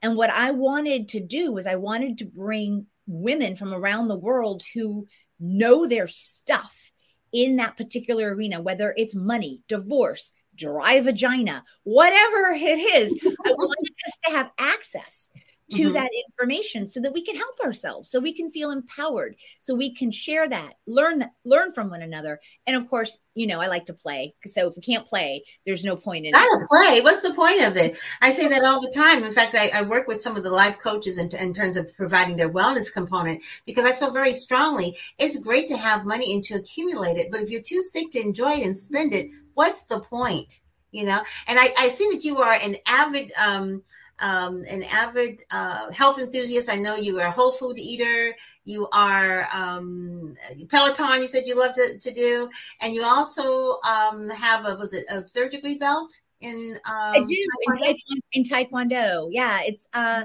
And 0.00 0.16
what 0.16 0.30
I 0.30 0.50
wanted 0.52 1.08
to 1.10 1.20
do 1.20 1.52
was 1.52 1.66
I 1.66 1.76
wanted 1.76 2.18
to 2.18 2.24
bring 2.24 2.86
women 3.06 3.56
from 3.56 3.72
around 3.72 4.08
the 4.08 4.16
world 4.16 4.62
who 4.74 5.06
know 5.40 5.86
their 5.86 6.06
stuff 6.06 6.92
in 7.32 7.56
that 7.56 7.76
particular 7.76 8.34
arena, 8.34 8.60
whether 8.60 8.94
it's 8.96 9.14
money, 9.14 9.62
divorce, 9.68 10.32
dry 10.54 11.00
vagina, 11.00 11.64
whatever 11.82 12.52
it 12.54 12.78
is. 12.78 13.16
I 13.44 13.50
want 13.50 13.78
us 14.06 14.18
to 14.24 14.30
have 14.30 14.50
access 14.58 15.28
to 15.70 15.84
mm-hmm. 15.84 15.92
that 15.94 16.10
information 16.28 16.86
so 16.86 17.00
that 17.00 17.12
we 17.12 17.22
can 17.22 17.36
help 17.36 17.58
ourselves 17.60 18.10
so 18.10 18.20
we 18.20 18.34
can 18.34 18.50
feel 18.50 18.70
empowered 18.70 19.34
so 19.60 19.74
we 19.74 19.94
can 19.94 20.10
share 20.10 20.48
that 20.48 20.74
learn 20.86 21.24
learn 21.44 21.72
from 21.72 21.90
one 21.90 22.02
another. 22.02 22.40
And 22.66 22.76
of 22.76 22.88
course 22.88 23.18
you 23.34 23.46
know 23.46 23.60
i 23.60 23.66
like 23.66 23.86
to 23.86 23.94
play 23.94 24.34
so 24.46 24.68
if 24.68 24.76
we 24.76 24.82
can't 24.82 25.06
play 25.06 25.42
there's 25.66 25.84
no 25.84 25.96
point 25.96 26.26
in 26.26 26.32
Not 26.32 26.46
it. 26.46 26.68
play. 26.68 27.00
What's 27.00 27.22
the 27.22 27.34
point 27.34 27.62
of 27.62 27.76
it? 27.76 27.96
I 28.20 28.30
say 28.30 28.48
that 28.48 28.64
all 28.64 28.80
the 28.80 28.92
time. 28.94 29.24
In 29.24 29.32
fact 29.32 29.54
i, 29.54 29.70
I 29.74 29.82
work 29.82 30.06
with 30.06 30.20
some 30.20 30.36
of 30.36 30.42
the 30.42 30.50
life 30.50 30.78
coaches 30.78 31.18
in, 31.18 31.30
in 31.36 31.54
terms 31.54 31.76
of 31.76 31.94
providing 31.96 32.36
their 32.36 32.50
wellness 32.50 32.92
component 32.92 33.42
because 33.66 33.84
i 33.84 33.92
feel 33.92 34.10
very 34.10 34.32
strongly 34.32 34.96
it's 35.18 35.38
great 35.38 35.66
to 35.68 35.76
have 35.76 36.04
money 36.04 36.34
and 36.34 36.44
to 36.44 36.54
accumulate 36.54 37.16
it 37.16 37.30
but 37.30 37.40
if 37.40 37.50
you're 37.50 37.62
too 37.62 37.82
sick 37.82 38.10
to 38.10 38.20
enjoy 38.20 38.52
it 38.52 38.66
and 38.66 38.76
spend 38.76 39.12
it 39.12 39.30
what's 39.54 39.84
the 39.84 40.00
point 40.00 40.60
you 40.94 41.04
know? 41.04 41.22
And 41.48 41.58
i 41.58 41.68
i 41.78 41.88
see 41.88 42.08
that 42.12 42.24
you 42.24 42.38
are 42.38 42.52
an 42.54 42.76
avid 42.86 43.32
um 43.44 43.82
um, 44.20 44.64
an 44.70 44.82
avid 44.92 45.42
uh, 45.50 45.90
health 45.90 46.18
enthusiast. 46.18 46.70
I 46.70 46.76
know 46.76 46.96
you 46.96 47.20
are 47.20 47.26
a 47.26 47.30
whole 47.30 47.52
food 47.52 47.78
eater. 47.78 48.34
You 48.64 48.88
are 48.92 49.46
um, 49.52 50.36
Peloton. 50.68 51.20
You 51.20 51.28
said 51.28 51.44
you 51.46 51.58
love 51.58 51.74
to, 51.74 51.98
to 51.98 52.10
do, 52.12 52.48
and 52.80 52.94
you 52.94 53.04
also 53.04 53.78
um, 53.88 54.28
have 54.30 54.66
a 54.66 54.76
was 54.76 54.92
it 54.92 55.04
a 55.10 55.22
third 55.22 55.52
degree 55.52 55.78
belt 55.78 56.12
in? 56.40 56.76
I 56.86 57.18
um, 57.18 57.26
do 57.26 57.36
taekwondo? 57.66 57.94
In, 58.32 58.44
taekwondo. 58.44 59.28
Yeah, 59.30 59.60
it's. 59.62 59.88
Uh, 59.92 60.24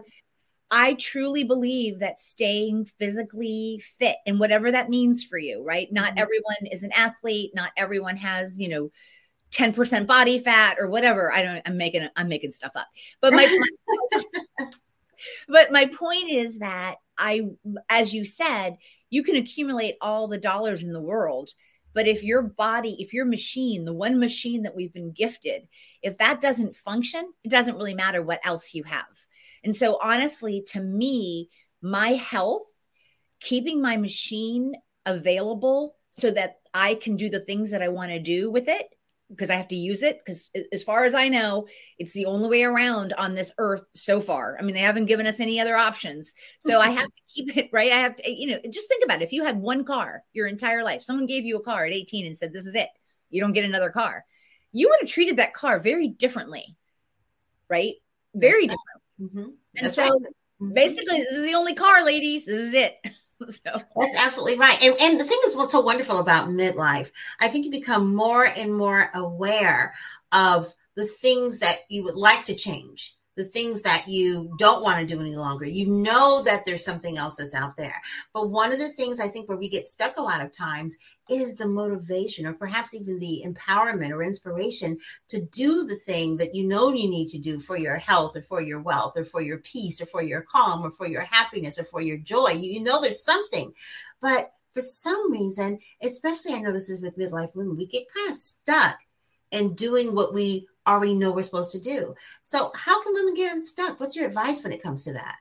I 0.72 0.94
truly 0.94 1.44
believe 1.44 1.98
that 2.00 2.20
staying 2.20 2.86
physically 2.86 3.82
fit 3.98 4.18
and 4.28 4.40
whatever 4.40 4.72
that 4.72 4.88
means 4.88 5.24
for 5.24 5.40
you, 5.40 5.64
right? 5.64 5.92
Not 5.92 6.12
mm-hmm. 6.12 6.20
everyone 6.20 6.72
is 6.72 6.84
an 6.84 6.92
athlete. 6.92 7.52
Not 7.56 7.72
everyone 7.76 8.18
has, 8.18 8.60
you 8.60 8.70
know, 8.70 8.92
10% 9.52 10.06
body 10.06 10.40
fat 10.40 10.78
or 10.80 10.88
whatever. 10.90 11.32
I 11.32 11.42
don't, 11.42 11.62
I'm 11.66 11.78
making, 11.78 12.08
I'm 12.16 12.28
making 12.28 12.52
stuff 12.52 12.72
up. 12.76 12.88
But 13.22 13.34
my, 13.34 13.60
but 15.48 15.72
my 15.72 15.86
point 15.88 16.30
is 16.30 16.60
that 16.60 16.96
I, 17.18 17.50
as 17.90 18.14
you 18.14 18.26
said, 18.26 18.78
you 19.10 19.24
can 19.24 19.36
accumulate 19.36 19.96
all 20.02 20.28
the 20.28 20.38
dollars 20.38 20.84
in 20.84 20.94
the 20.94 21.02
world. 21.02 21.50
But 21.94 22.08
if 22.08 22.24
your 22.24 22.42
body, 22.44 22.96
if 23.00 23.14
your 23.14 23.26
machine, 23.26 23.84
the 23.84 23.94
one 23.94 24.20
machine 24.20 24.64
that 24.64 24.76
we've 24.76 24.94
been 24.94 25.12
gifted, 25.12 25.68
if 26.02 26.20
that 26.20 26.40
doesn't 26.40 26.76
function, 26.76 27.34
it 27.44 27.50
doesn't 27.50 27.76
really 27.76 27.96
matter 27.96 28.22
what 28.22 28.46
else 28.46 28.74
you 28.76 28.84
have. 28.84 29.08
And 29.64 29.76
so, 29.76 29.98
honestly, 30.02 30.64
to 30.68 30.80
me, 30.80 31.50
my 31.82 32.10
health, 32.10 32.68
keeping 33.40 33.82
my 33.82 33.98
machine 33.98 34.74
available 35.06 35.96
so 36.12 36.30
that 36.32 36.60
I 36.74 36.96
can 36.96 37.16
do 37.16 37.30
the 37.30 37.40
things 37.40 37.72
that 37.72 37.82
I 37.82 37.90
want 37.90 38.12
to 38.12 38.20
do 38.20 38.52
with 38.52 38.68
it 38.68 38.88
because 39.30 39.50
I 39.50 39.56
have 39.56 39.68
to 39.70 39.76
use 39.76 40.02
it 40.02 40.20
because 40.24 40.50
as 40.72 40.84
far 40.84 41.04
as 41.04 41.14
I 41.14 41.30
know, 41.30 41.68
it's 41.98 42.14
the 42.14 42.26
only 42.26 42.50
way 42.50 42.64
around 42.64 43.14
on 43.14 43.36
this 43.36 43.52
earth 43.58 43.84
so 43.94 44.20
far. 44.20 44.58
I 44.60 44.64
mean, 44.64 44.74
they 44.74 44.82
haven't 44.82 45.06
given 45.06 45.28
us 45.28 45.40
any 45.40 45.60
other 45.60 45.78
options. 45.78 46.34
So 46.60 46.80
I 46.80 46.90
have 46.90 47.06
to 47.06 47.22
keep 47.28 47.56
it 47.56 47.70
right. 47.72 47.92
I 47.92 47.98
have 47.98 48.16
to, 48.16 48.30
you 48.30 48.48
know, 48.48 48.60
just 48.72 48.88
think 48.88 49.04
about 49.04 49.22
it. 49.22 49.26
If 49.26 49.34
you 49.34 49.44
had 49.44 49.58
one 49.58 49.86
car 49.86 50.24
your 50.34 50.48
entire 50.48 50.84
life, 50.84 51.04
someone 51.04 51.28
gave 51.28 51.46
you 51.46 51.58
a 51.58 51.64
car 51.64 51.86
at 51.86 51.94
18 51.94 52.26
and 52.26 52.36
said, 52.36 52.54
This 52.54 52.66
is 52.66 52.76
it. 52.76 52.90
You 53.30 53.42
don't 53.42 53.54
get 53.54 53.66
another 53.66 53.92
car. 53.92 54.26
You 54.72 54.90
would 54.90 55.00
have 55.02 55.10
treated 55.10 55.38
that 55.38 55.54
car 55.54 55.80
very 55.80 56.08
differently, 56.08 56.76
right? 57.70 57.96
Very 58.34 58.68
That's 58.68 58.80
different. 58.80 59.34
Mm-hmm. 59.34 59.50
And 59.78 59.86
That's 59.86 59.96
so 59.96 60.04
right. 60.04 60.12
Mm-hmm. 60.62 60.74
basically, 60.74 61.20
this 61.20 61.38
is 61.38 61.46
the 61.46 61.56
only 61.56 61.76
car, 61.76 62.04
ladies. 62.04 62.46
This 62.46 62.60
is 62.60 62.74
it. 62.74 62.96
So. 63.50 63.82
That's 63.96 64.20
absolutely 64.20 64.58
right. 64.58 64.84
And, 64.84 64.96
and 65.02 65.20
the 65.20 65.24
thing 65.24 65.40
is 65.46 65.56
what's 65.56 65.72
so 65.72 65.80
wonderful 65.80 66.20
about 66.20 66.50
midlife, 66.50 67.12
I 67.40 67.48
think 67.48 67.64
you 67.64 67.72
become 67.72 68.14
more 68.14 68.46
and 68.46 68.76
more 68.76 69.10
aware 69.14 69.94
of 70.34 70.74
the 70.96 71.06
things 71.06 71.60
that 71.60 71.78
you 71.88 72.04
would 72.04 72.16
like 72.16 72.44
to 72.46 72.56
change 72.56 73.16
the 73.40 73.46
things 73.46 73.82
that 73.84 74.04
you 74.06 74.54
don't 74.60 74.84
want 74.84 75.00
to 75.00 75.08
do 75.08 75.22
any 75.22 75.38
longer. 75.38 75.66
You 75.66 75.86
know 75.86 76.44
that 76.44 76.66
there's 76.66 76.84
something 76.84 77.18
else 77.18 77.38
that's 77.38 77.56
out 77.56 77.78
there. 77.78 77.96
But 78.34 78.50
one 78.50 78.74
of 78.74 78.80
the 78.80 78.90
things 78.90 79.22
I 79.22 79.30
think 79.30 79.48
where 79.48 79.58
we 79.58 79.70
get 79.70 79.88
stuck 79.88 80.18
a 80.18 80.22
lot 80.22 80.42
of 80.42 80.52
times 80.52 80.98
is 81.30 81.56
the 81.56 81.68
motivation 81.68 82.46
or 82.46 82.54
perhaps 82.54 82.94
even 82.94 83.20
the 83.20 83.44
empowerment 83.46 84.12
or 84.12 84.24
inspiration 84.24 84.98
to 85.28 85.42
do 85.42 85.86
the 85.86 85.96
thing 85.96 86.38
that 86.38 86.56
you 86.56 86.68
know 86.68 86.92
you 86.92 87.10
need 87.10 87.30
to 87.30 87.38
do 87.38 87.60
for 87.60 87.78
your 87.78 87.98
health 87.98 88.36
or 88.36 88.42
for 88.42 88.62
your 88.62 88.82
wealth 88.82 89.14
or 89.16 89.26
for 89.26 89.42
your 89.42 89.60
peace 89.60 90.02
or 90.02 90.06
for 90.06 90.22
your 90.22 90.42
calm 90.42 90.84
or 90.84 90.92
for 90.92 91.08
your 91.08 91.22
happiness 91.22 91.78
or 91.80 91.84
for 91.86 92.02
your 92.02 92.18
joy. 92.18 92.50
You, 92.50 92.72
you 92.72 92.84
know 92.84 93.02
there's 93.02 93.24
something. 93.24 93.74
But 94.22 94.52
for 94.74 94.82
some 94.82 95.32
reason, 95.32 95.80
especially 96.02 96.54
I 96.54 96.60
notice 96.60 96.88
this 96.88 97.02
with 97.02 97.18
midlife 97.18 97.56
women, 97.56 97.78
we 97.78 97.86
get 97.86 98.12
kind 98.14 98.30
of 98.30 98.36
stuck 98.36 99.00
in 99.52 99.74
doing 99.76 100.14
what 100.16 100.34
we 100.34 100.68
already 100.88 101.16
know 101.16 101.32
we're 101.32 101.42
supposed 101.44 101.72
to 101.72 101.80
do. 101.80 102.16
So, 102.42 102.72
how 102.76 103.02
can 103.04 103.14
women 103.14 103.36
get 103.36 103.54
unstuck? 103.54 104.00
What's 104.00 104.16
your 104.16 104.28
advice 104.28 104.64
when 104.64 104.74
it 104.74 104.84
comes 104.84 105.04
to 105.06 105.14
that? 105.14 105.38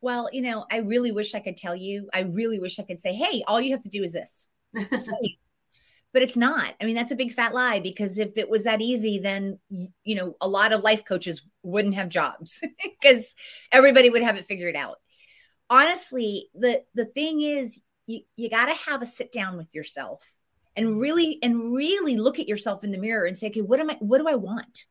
Well, 0.00 0.28
you 0.32 0.42
know, 0.42 0.66
I 0.70 0.78
really 0.78 1.12
wish 1.12 1.34
I 1.34 1.40
could 1.40 1.56
tell 1.56 1.76
you. 1.76 2.08
I 2.12 2.22
really 2.22 2.58
wish 2.58 2.78
I 2.78 2.82
could 2.82 3.00
say, 3.00 3.14
hey, 3.14 3.44
all 3.46 3.60
you 3.60 3.72
have 3.72 3.82
to 3.82 3.88
do 3.88 4.02
is 4.02 4.12
this. 4.12 4.48
But 4.74 6.22
it's 6.22 6.36
not. 6.36 6.74
I 6.80 6.84
mean, 6.84 6.94
that's 6.94 7.12
a 7.12 7.16
big 7.16 7.32
fat 7.32 7.54
lie 7.54 7.80
because 7.80 8.18
if 8.18 8.36
it 8.36 8.48
was 8.48 8.64
that 8.64 8.80
easy, 8.80 9.18
then, 9.18 9.58
you 9.68 10.14
know, 10.14 10.36
a 10.40 10.48
lot 10.48 10.72
of 10.72 10.82
life 10.82 11.04
coaches 11.04 11.42
wouldn't 11.62 11.94
have 11.94 12.08
jobs 12.08 12.60
because 12.82 13.34
everybody 13.70 14.10
would 14.10 14.22
have 14.22 14.36
it 14.36 14.44
figured 14.44 14.76
out. 14.76 14.96
Honestly, 15.70 16.48
the 16.54 16.82
the 16.94 17.06
thing 17.06 17.40
is 17.40 17.80
you, 18.06 18.20
you 18.36 18.50
got 18.50 18.66
to 18.66 18.74
have 18.74 19.02
a 19.02 19.06
sit 19.06 19.32
down 19.32 19.56
with 19.56 19.74
yourself 19.74 20.22
and 20.76 21.00
really 21.00 21.38
and 21.42 21.74
really 21.74 22.16
look 22.16 22.38
at 22.38 22.48
yourself 22.48 22.84
in 22.84 22.90
the 22.92 22.98
mirror 22.98 23.26
and 23.26 23.36
say 23.36 23.48
okay 23.48 23.60
what 23.60 23.80
am 23.80 23.90
i 23.90 23.96
what 24.00 24.18
do 24.18 24.28
i 24.28 24.34
want 24.34 24.86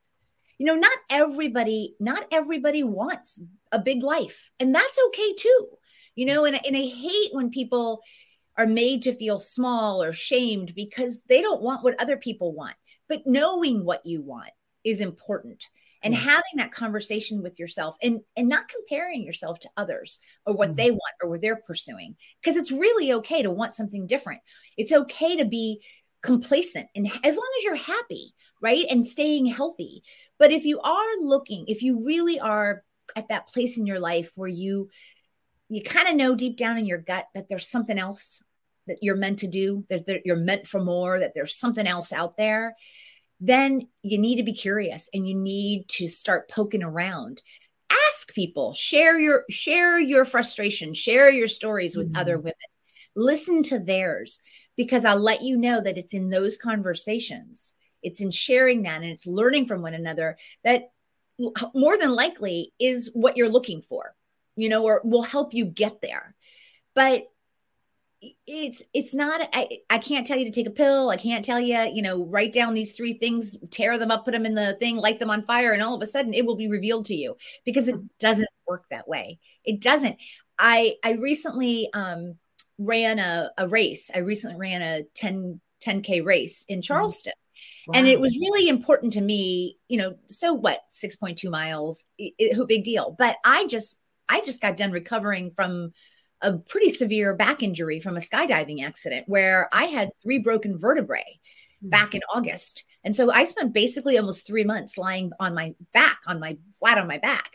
you 0.58 0.66
know 0.66 0.76
not 0.76 0.98
everybody 1.10 1.96
not 2.00 2.26
everybody 2.32 2.84
wants 2.84 3.40
a 3.72 3.80
big 3.80 4.04
life 4.04 4.52
and 4.60 4.74
that's 4.74 4.98
okay 5.08 5.34
too 5.34 5.68
you 6.16 6.26
know 6.26 6.46
and, 6.46 6.60
and 6.66 6.76
i 6.76 6.82
hate 6.82 7.30
when 7.32 7.50
people 7.50 8.02
are 8.62 8.68
made 8.68 9.02
to 9.02 9.14
feel 9.14 9.40
small 9.40 10.04
or 10.04 10.14
shamed 10.14 10.76
because 10.76 11.24
they 11.28 11.42
don't 11.42 11.62
want 11.62 11.84
what 11.84 12.00
other 12.00 12.18
people 12.18 12.54
want. 12.54 12.76
But 13.10 13.26
knowing 13.26 13.84
what 13.84 14.06
you 14.06 14.22
want 14.22 14.52
is 14.84 15.02
important 15.02 15.64
and 16.04 16.14
yes. 16.14 16.24
having 16.24 16.58
that 16.58 16.72
conversation 16.72 17.42
with 17.42 17.60
yourself 17.60 17.96
and 18.02 18.22
and 18.36 18.48
not 18.48 18.70
comparing 18.70 19.24
yourself 19.24 19.60
to 19.60 19.70
others 19.78 20.20
or 20.46 20.54
what 20.54 20.70
mm-hmm. 20.70 20.78
they 20.78 20.92
want 20.92 21.16
or 21.22 21.30
what 21.30 21.42
they're 21.42 21.62
pursuing 21.68 22.16
because 22.42 22.58
it's 22.58 22.72
really 22.72 23.14
okay 23.14 23.42
to 23.42 23.52
want 23.52 23.76
something 23.76 24.08
different 24.08 24.42
it's 24.78 24.92
okay 24.92 25.38
to 25.38 25.46
be 25.46 25.82
complacent 26.24 26.88
and 26.96 27.08
as 27.24 27.36
long 27.36 27.50
as 27.58 27.64
you're 27.64 27.76
happy 27.76 28.34
right 28.62 28.86
and 28.90 29.06
staying 29.06 29.46
healthy 29.46 30.02
but 30.40 30.52
if 30.52 30.66
you 30.66 30.80
are 30.82 31.22
looking 31.22 31.66
if 31.68 31.82
you 31.82 32.04
really 32.04 32.40
are 32.40 32.84
at 33.16 33.30
that 33.30 33.48
place 33.48 33.78
in 33.78 33.86
your 33.86 34.00
life 34.00 34.32
where 34.36 34.50
you 34.50 34.90
you 35.70 35.82
kind 35.82 36.08
of 36.08 36.16
know 36.16 36.36
deep 36.36 36.58
down 36.58 36.78
in 36.78 36.86
your 36.86 36.98
gut 36.98 37.26
that 37.34 37.48
there's 37.50 37.68
something 37.68 37.98
else 37.98 38.42
that 38.88 38.98
you're 39.02 39.16
meant 39.16 39.40
to 39.40 39.48
do 39.48 39.86
that 39.90 40.22
you're 40.26 40.36
meant 40.36 40.68
for 40.68 40.84
more 40.84 41.20
that 41.20 41.34
there's 41.34 41.56
something 41.56 41.88
else 41.88 42.12
out 42.12 42.38
there 42.38 42.76
then 43.42 43.88
you 44.04 44.20
need 44.20 44.36
to 44.36 44.44
be 44.44 44.54
curious 44.54 45.10
and 45.14 45.28
you 45.28 45.34
need 45.34 45.90
to 45.90 46.08
start 46.08 46.50
poking 46.50 46.84
around. 46.84 47.42
Ask 48.10 48.34
people 48.34 48.74
share 48.74 49.20
your 49.20 49.44
share 49.50 50.00
your 50.00 50.24
frustration 50.24 50.94
share 50.94 51.30
your 51.30 51.48
stories 51.48 51.98
with 51.98 52.08
mm-hmm. 52.08 52.22
other 52.22 52.38
women. 52.38 52.54
Listen 53.16 53.64
to 53.64 53.80
theirs 53.80 54.40
because 54.78 55.04
i'll 55.04 55.20
let 55.20 55.42
you 55.42 55.58
know 55.58 55.82
that 55.82 55.98
it's 55.98 56.14
in 56.14 56.30
those 56.30 56.56
conversations. 56.56 57.74
It's 58.04 58.22
in 58.22 58.32
sharing 58.32 58.84
that 58.84 59.02
and 59.02 59.12
it's 59.12 59.28
learning 59.28 59.66
from 59.66 59.82
one 59.82 59.96
another 59.96 60.38
that 60.64 60.92
more 61.74 61.98
than 61.98 62.14
likely 62.14 62.72
is 62.80 63.10
what 63.14 63.36
you're 63.36 63.50
looking 63.50 63.82
for 63.82 64.14
you 64.56 64.70
know 64.70 64.84
or 64.84 65.02
will 65.04 65.24
help 65.24 65.56
you 65.56 65.66
get 65.66 66.00
there. 66.02 66.36
But 66.94 67.24
it's 68.46 68.84
it's 68.94 69.14
not 69.16 69.42
I, 69.54 69.80
I 69.90 69.98
can't 69.98 70.28
tell 70.28 70.38
you 70.38 70.46
to 70.46 70.52
take 70.52 70.68
a 70.68 70.72
pill. 70.72 71.10
I 71.10 71.18
can't 71.18 71.44
tell 71.44 71.60
you 71.60 71.80
you 71.94 72.02
know 72.02 72.24
write 72.26 72.54
down 72.54 72.74
these 72.74 72.94
three 72.94 73.14
things 73.14 73.58
tear 73.72 73.98
them 73.98 74.12
up 74.12 74.26
put 74.26 74.32
them 74.32 74.46
in 74.46 74.54
the 74.54 74.74
thing 74.74 74.98
light 74.98 75.20
them 75.20 75.32
on 75.32 75.42
fire 75.42 75.74
and 75.74 75.82
all 75.82 75.96
of 75.96 76.02
a 76.02 76.08
sudden 76.08 76.34
it 76.34 76.46
will 76.46 76.56
be 76.56 76.68
revealed 76.68 77.06
to 77.06 77.16
you 77.16 77.36
because 77.66 77.88
it 77.88 77.96
doesn't 78.20 78.50
work 78.68 78.86
that 78.90 79.08
way. 79.08 79.40
It 79.64 79.82
doesn't. 79.82 80.18
I 80.60 80.96
i 81.04 81.14
recently 81.14 81.90
um 81.94 82.36
ran 82.78 83.20
a, 83.20 83.52
a 83.58 83.68
race. 83.68 84.10
I 84.14 84.20
recently 84.20 84.58
ran 84.58 84.82
a 84.82 85.04
10 85.16 85.60
10k 85.84 86.24
race 86.24 86.64
in 86.68 86.78
mm-hmm. 86.78 86.82
charleston. 86.82 87.34
Wow. 87.88 87.94
and 87.96 88.08
it 88.08 88.20
was 88.20 88.38
really 88.40 88.70
important 88.70 89.14
to 89.14 89.22
me 89.22 89.78
you 89.88 89.98
know 89.98 90.16
so 90.28 90.54
what 90.54 90.80
6.2 90.90 91.50
miles 91.50 92.04
it, 92.18 92.34
it, 92.38 92.68
big 92.68 92.84
deal. 92.84 93.16
But 93.18 93.38
i 93.44 93.66
just 93.68 94.00
i 94.30 94.42
just 94.42 94.62
got 94.62 94.78
done 94.78 94.92
recovering 94.92 95.52
from 95.52 95.94
a 96.42 96.58
pretty 96.58 96.90
severe 96.90 97.36
back 97.36 97.62
injury 97.62 98.00
from 98.00 98.18
a 98.18 98.22
skydiving 98.22 98.84
accident 98.84 99.26
where 99.28 99.70
I 99.72 99.86
had 99.86 100.12
three 100.22 100.40
broken 100.40 100.78
vertebrae 100.78 101.40
hmm. 101.82 101.90
back 101.90 102.16
in 102.16 102.22
August. 102.34 102.86
And 103.04 103.16
so 103.16 103.32
I 103.32 103.46
spent 103.46 103.74
basically 103.74 104.18
almost 104.18 104.46
three 104.46 104.64
months 104.64 104.98
lying 104.98 105.32
on 105.40 105.56
my 105.56 105.74
back, 105.94 106.20
on 106.28 106.40
my 106.40 106.58
flat 106.80 106.98
on 107.00 107.08
my 107.08 107.18
back. 107.18 107.52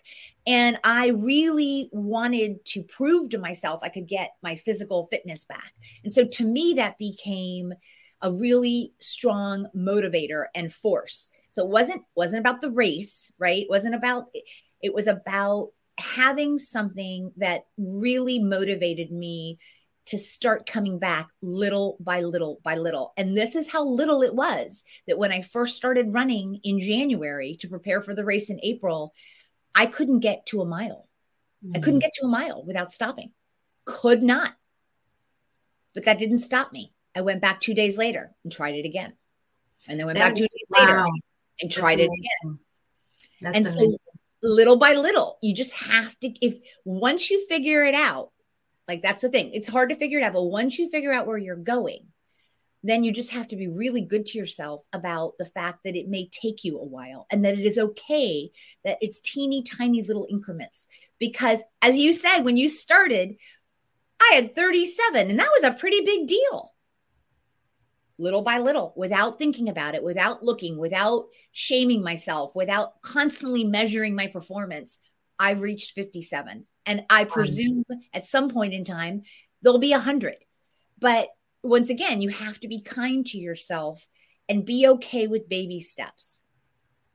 And 0.46 0.78
I 0.82 1.08
really 1.08 1.88
wanted 1.92 2.64
to 2.66 2.82
prove 2.82 3.30
to 3.30 3.38
myself 3.38 3.80
I 3.82 3.88
could 3.88 4.08
get 4.08 4.32
my 4.42 4.56
physical 4.56 5.06
fitness 5.10 5.44
back. 5.44 5.72
And 6.02 6.12
so 6.12 6.24
to 6.24 6.44
me, 6.44 6.74
that 6.74 6.98
became 6.98 7.74
a 8.22 8.32
really 8.32 8.92
strong 8.98 9.68
motivator 9.76 10.46
and 10.54 10.72
force. 10.72 11.30
So 11.50 11.64
it 11.64 11.70
wasn't 11.70 12.02
wasn't 12.14 12.40
about 12.40 12.60
the 12.60 12.70
race, 12.70 13.30
right? 13.38 13.62
It 13.62 13.70
wasn't 13.70 13.94
about 13.94 14.26
it 14.82 14.94
was 14.94 15.06
about 15.06 15.70
having 15.98 16.58
something 16.58 17.32
that 17.36 17.66
really 17.78 18.38
motivated 18.38 19.10
me 19.10 19.58
to 20.06 20.18
start 20.18 20.66
coming 20.66 20.98
back 20.98 21.30
little 21.42 21.96
by 22.00 22.20
little 22.20 22.60
by 22.62 22.76
little. 22.76 23.12
And 23.16 23.36
this 23.36 23.56
is 23.56 23.68
how 23.68 23.84
little 23.84 24.22
it 24.22 24.34
was 24.34 24.84
that 25.06 25.18
when 25.18 25.32
I 25.32 25.42
first 25.42 25.76
started 25.76 26.14
running 26.14 26.60
in 26.62 26.80
January 26.80 27.56
to 27.60 27.68
prepare 27.68 28.00
for 28.00 28.14
the 28.14 28.24
race 28.24 28.48
in 28.48 28.60
April, 28.62 29.12
I 29.74 29.86
couldn't 29.86 30.20
get 30.20 30.46
to 30.46 30.62
a 30.62 30.66
mile. 30.66 31.08
Mm-hmm. 31.64 31.72
I 31.76 31.80
couldn't 31.80 31.98
mm. 31.98 32.02
get 32.02 32.12
to 32.14 32.26
a 32.26 32.28
mile 32.28 32.64
without 32.64 32.92
stopping. 32.92 33.32
Could 33.84 34.22
not. 34.22 34.54
But 35.92 36.04
that 36.04 36.18
didn't 36.18 36.38
stop 36.38 36.72
me. 36.72 36.92
I 37.14 37.22
went 37.22 37.40
back 37.40 37.60
two 37.60 37.74
days 37.74 37.96
later 37.96 38.32
and 38.44 38.52
tried 38.52 38.74
it 38.74 38.84
again. 38.84 39.14
And 39.88 39.98
then 39.98 40.06
went 40.06 40.18
that 40.18 40.28
back 40.28 40.36
two 40.36 40.42
days 40.42 40.64
wow. 40.70 40.80
later 40.80 41.06
and 41.60 41.70
tried 41.70 41.98
That's 41.98 42.08
it 42.08 42.44
again. 42.44 42.58
That's 43.40 43.56
and 43.56 43.66
amazing. 43.66 43.92
so 43.92 44.15
little 44.48 44.76
by 44.76 44.94
little. 44.94 45.38
You 45.42 45.54
just 45.54 45.72
have 45.74 46.18
to, 46.20 46.28
if 46.44 46.58
once 46.84 47.30
you 47.30 47.46
figure 47.46 47.84
it 47.84 47.94
out, 47.94 48.30
like 48.88 49.02
that's 49.02 49.22
the 49.22 49.28
thing, 49.28 49.50
it's 49.52 49.68
hard 49.68 49.90
to 49.90 49.96
figure 49.96 50.18
it 50.18 50.22
out, 50.22 50.34
but 50.34 50.44
once 50.44 50.78
you 50.78 50.88
figure 50.90 51.12
out 51.12 51.26
where 51.26 51.38
you're 51.38 51.56
going, 51.56 52.06
then 52.82 53.02
you 53.02 53.12
just 53.12 53.30
have 53.30 53.48
to 53.48 53.56
be 53.56 53.66
really 53.66 54.00
good 54.00 54.26
to 54.26 54.38
yourself 54.38 54.84
about 54.92 55.36
the 55.38 55.44
fact 55.44 55.80
that 55.84 55.96
it 55.96 56.08
may 56.08 56.28
take 56.28 56.62
you 56.62 56.78
a 56.78 56.84
while 56.84 57.26
and 57.30 57.44
that 57.44 57.58
it 57.58 57.66
is 57.66 57.78
okay 57.78 58.50
that 58.84 58.98
it's 59.00 59.20
teeny 59.20 59.62
tiny 59.62 60.02
little 60.02 60.26
increments. 60.30 60.86
Because 61.18 61.62
as 61.82 61.96
you 61.96 62.12
said, 62.12 62.42
when 62.42 62.56
you 62.56 62.68
started, 62.68 63.36
I 64.20 64.34
had 64.36 64.54
37 64.54 65.30
and 65.30 65.38
that 65.38 65.50
was 65.54 65.64
a 65.64 65.72
pretty 65.72 66.02
big 66.02 66.26
deal 66.28 66.72
little 68.18 68.42
by 68.42 68.58
little 68.58 68.92
without 68.96 69.38
thinking 69.38 69.68
about 69.68 69.94
it, 69.94 70.02
without 70.02 70.42
looking, 70.42 70.78
without 70.78 71.26
shaming 71.52 72.02
myself, 72.02 72.54
without 72.54 73.00
constantly 73.02 73.64
measuring 73.64 74.14
my 74.14 74.26
performance, 74.26 74.98
I've 75.38 75.60
reached 75.60 75.94
57. 75.94 76.66
And 76.86 77.04
I 77.10 77.24
presume 77.24 77.84
at 78.12 78.24
some 78.24 78.48
point 78.48 78.72
in 78.72 78.84
time, 78.84 79.22
there'll 79.62 79.78
be 79.78 79.90
100. 79.90 80.36
But 80.98 81.28
once 81.62 81.90
again, 81.90 82.22
you 82.22 82.30
have 82.30 82.60
to 82.60 82.68
be 82.68 82.80
kind 82.80 83.26
to 83.26 83.38
yourself 83.38 84.06
and 84.48 84.64
be 84.64 84.86
okay 84.86 85.26
with 85.26 85.48
baby 85.48 85.80
steps. 85.80 86.42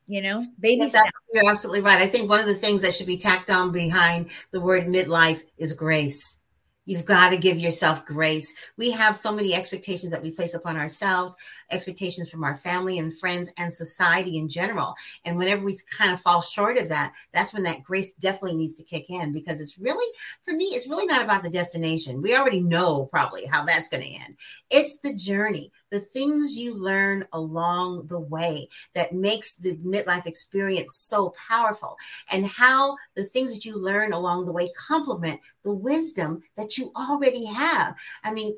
You 0.07 0.21
know, 0.21 0.45
baby 0.59 0.89
steps. 0.89 1.09
You're 1.31 1.49
absolutely 1.49 1.81
right. 1.81 2.01
I 2.01 2.07
think 2.07 2.29
one 2.29 2.41
of 2.41 2.47
the 2.47 2.53
things 2.53 2.81
that 2.81 2.93
should 2.93 3.07
be 3.07 3.17
tacked 3.17 3.49
on 3.49 3.71
behind 3.71 4.29
the 4.51 4.59
word 4.59 4.87
midlife 4.87 5.41
is 5.57 5.71
grace 5.71 6.40
You've 6.85 7.05
got 7.05 7.29
to 7.29 7.37
give 7.37 7.59
yourself 7.59 8.05
grace. 8.05 8.53
We 8.77 8.91
have 8.91 9.15
so 9.15 9.31
many 9.31 9.53
expectations 9.53 10.11
that 10.11 10.23
we 10.23 10.31
place 10.31 10.53
upon 10.53 10.77
ourselves, 10.77 11.35
expectations 11.71 12.29
from 12.29 12.43
our 12.43 12.55
family 12.55 12.99
and 12.99 13.17
friends 13.17 13.51
and 13.57 13.73
society 13.73 14.37
in 14.37 14.49
general. 14.49 14.93
And 15.25 15.37
whenever 15.37 15.63
we 15.63 15.77
kind 15.89 16.11
of 16.11 16.21
fall 16.21 16.41
short 16.41 16.77
of 16.77 16.89
that, 16.89 17.13
that's 17.33 17.53
when 17.53 17.63
that 17.63 17.83
grace 17.83 18.13
definitely 18.13 18.57
needs 18.57 18.75
to 18.77 18.83
kick 18.83 19.09
in 19.09 19.33
because 19.33 19.61
it's 19.61 19.79
really, 19.79 20.05
for 20.43 20.53
me, 20.53 20.65
it's 20.65 20.87
really 20.87 21.05
not 21.05 21.23
about 21.23 21.43
the 21.43 21.49
destination. 21.49 22.21
We 22.21 22.35
already 22.35 22.61
know 22.61 23.05
probably 23.05 23.45
how 23.45 23.65
that's 23.65 23.89
going 23.89 24.03
to 24.03 24.09
end. 24.09 24.35
It's 24.69 24.99
the 24.99 25.13
journey, 25.13 25.71
the 25.89 25.99
things 25.99 26.57
you 26.57 26.75
learn 26.75 27.25
along 27.33 28.07
the 28.07 28.19
way 28.19 28.69
that 28.95 29.13
makes 29.13 29.55
the 29.55 29.75
midlife 29.77 30.25
experience 30.25 30.95
so 30.95 31.33
powerful, 31.49 31.95
and 32.31 32.45
how 32.45 32.95
the 33.15 33.23
things 33.23 33.53
that 33.53 33.65
you 33.65 33.77
learn 33.77 34.13
along 34.13 34.45
the 34.45 34.51
way 34.51 34.71
complement 34.77 35.39
the 35.63 35.71
wisdom 35.71 36.41
that 36.55 36.77
you 36.77 36.91
already 36.95 37.45
have. 37.45 37.95
I 38.23 38.31
mean, 38.31 38.57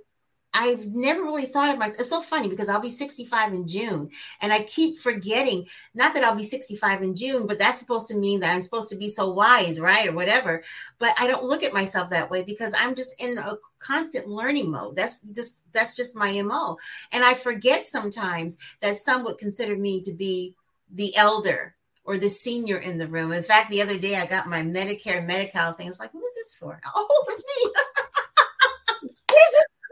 I've 0.53 0.87
never 0.87 1.23
really 1.23 1.45
thought 1.45 1.71
of 1.71 1.79
myself. 1.79 1.99
It's 1.99 2.09
so 2.09 2.21
funny 2.21 2.47
because 2.47 2.69
I'll 2.69 2.79
be 2.79 2.89
65 2.89 3.53
in 3.53 3.67
June, 3.67 4.09
and 4.41 4.53
I 4.53 4.63
keep 4.63 4.99
forgetting. 4.99 5.67
Not 5.95 6.13
that 6.13 6.23
I'll 6.23 6.35
be 6.35 6.43
65 6.43 7.01
in 7.01 7.15
June, 7.15 7.47
but 7.47 7.57
that's 7.57 7.79
supposed 7.79 8.07
to 8.09 8.15
mean 8.15 8.39
that 8.41 8.53
I'm 8.53 8.61
supposed 8.61 8.89
to 8.89 8.95
be 8.95 9.09
so 9.09 9.29
wise, 9.29 9.79
right, 9.79 10.07
or 10.07 10.13
whatever. 10.13 10.63
But 10.99 11.15
I 11.19 11.27
don't 11.27 11.45
look 11.45 11.63
at 11.63 11.73
myself 11.73 12.09
that 12.11 12.29
way 12.29 12.43
because 12.43 12.73
I'm 12.77 12.95
just 12.95 13.21
in 13.21 13.37
a 13.37 13.57
constant 13.79 14.27
learning 14.27 14.71
mode. 14.71 14.95
That's 14.95 15.21
just 15.21 15.63
that's 15.71 15.95
just 15.95 16.15
my 16.15 16.41
mo, 16.41 16.77
and 17.11 17.23
I 17.23 17.33
forget 17.33 17.83
sometimes 17.83 18.57
that 18.81 18.97
some 18.97 19.23
would 19.23 19.37
consider 19.39 19.75
me 19.75 20.01
to 20.01 20.13
be 20.13 20.55
the 20.91 21.15
elder 21.15 21.75
or 22.05 22.17
the 22.17 22.29
senior 22.29 22.77
in 22.77 22.97
the 22.97 23.07
room. 23.07 23.31
In 23.31 23.43
fact, 23.43 23.71
the 23.71 23.81
other 23.81 23.97
day 23.97 24.15
I 24.15 24.25
got 24.25 24.47
my 24.47 24.61
Medicare 24.61 25.25
Medi-Cal 25.25 25.73
thing. 25.73 25.87
I 25.87 25.89
was 25.89 25.99
like, 25.99 26.11
who 26.11 26.23
is 26.23 26.35
this 26.35 26.53
for? 26.59 26.79
Oh, 26.95 27.25
it's 27.29 27.43
me. 27.63 27.71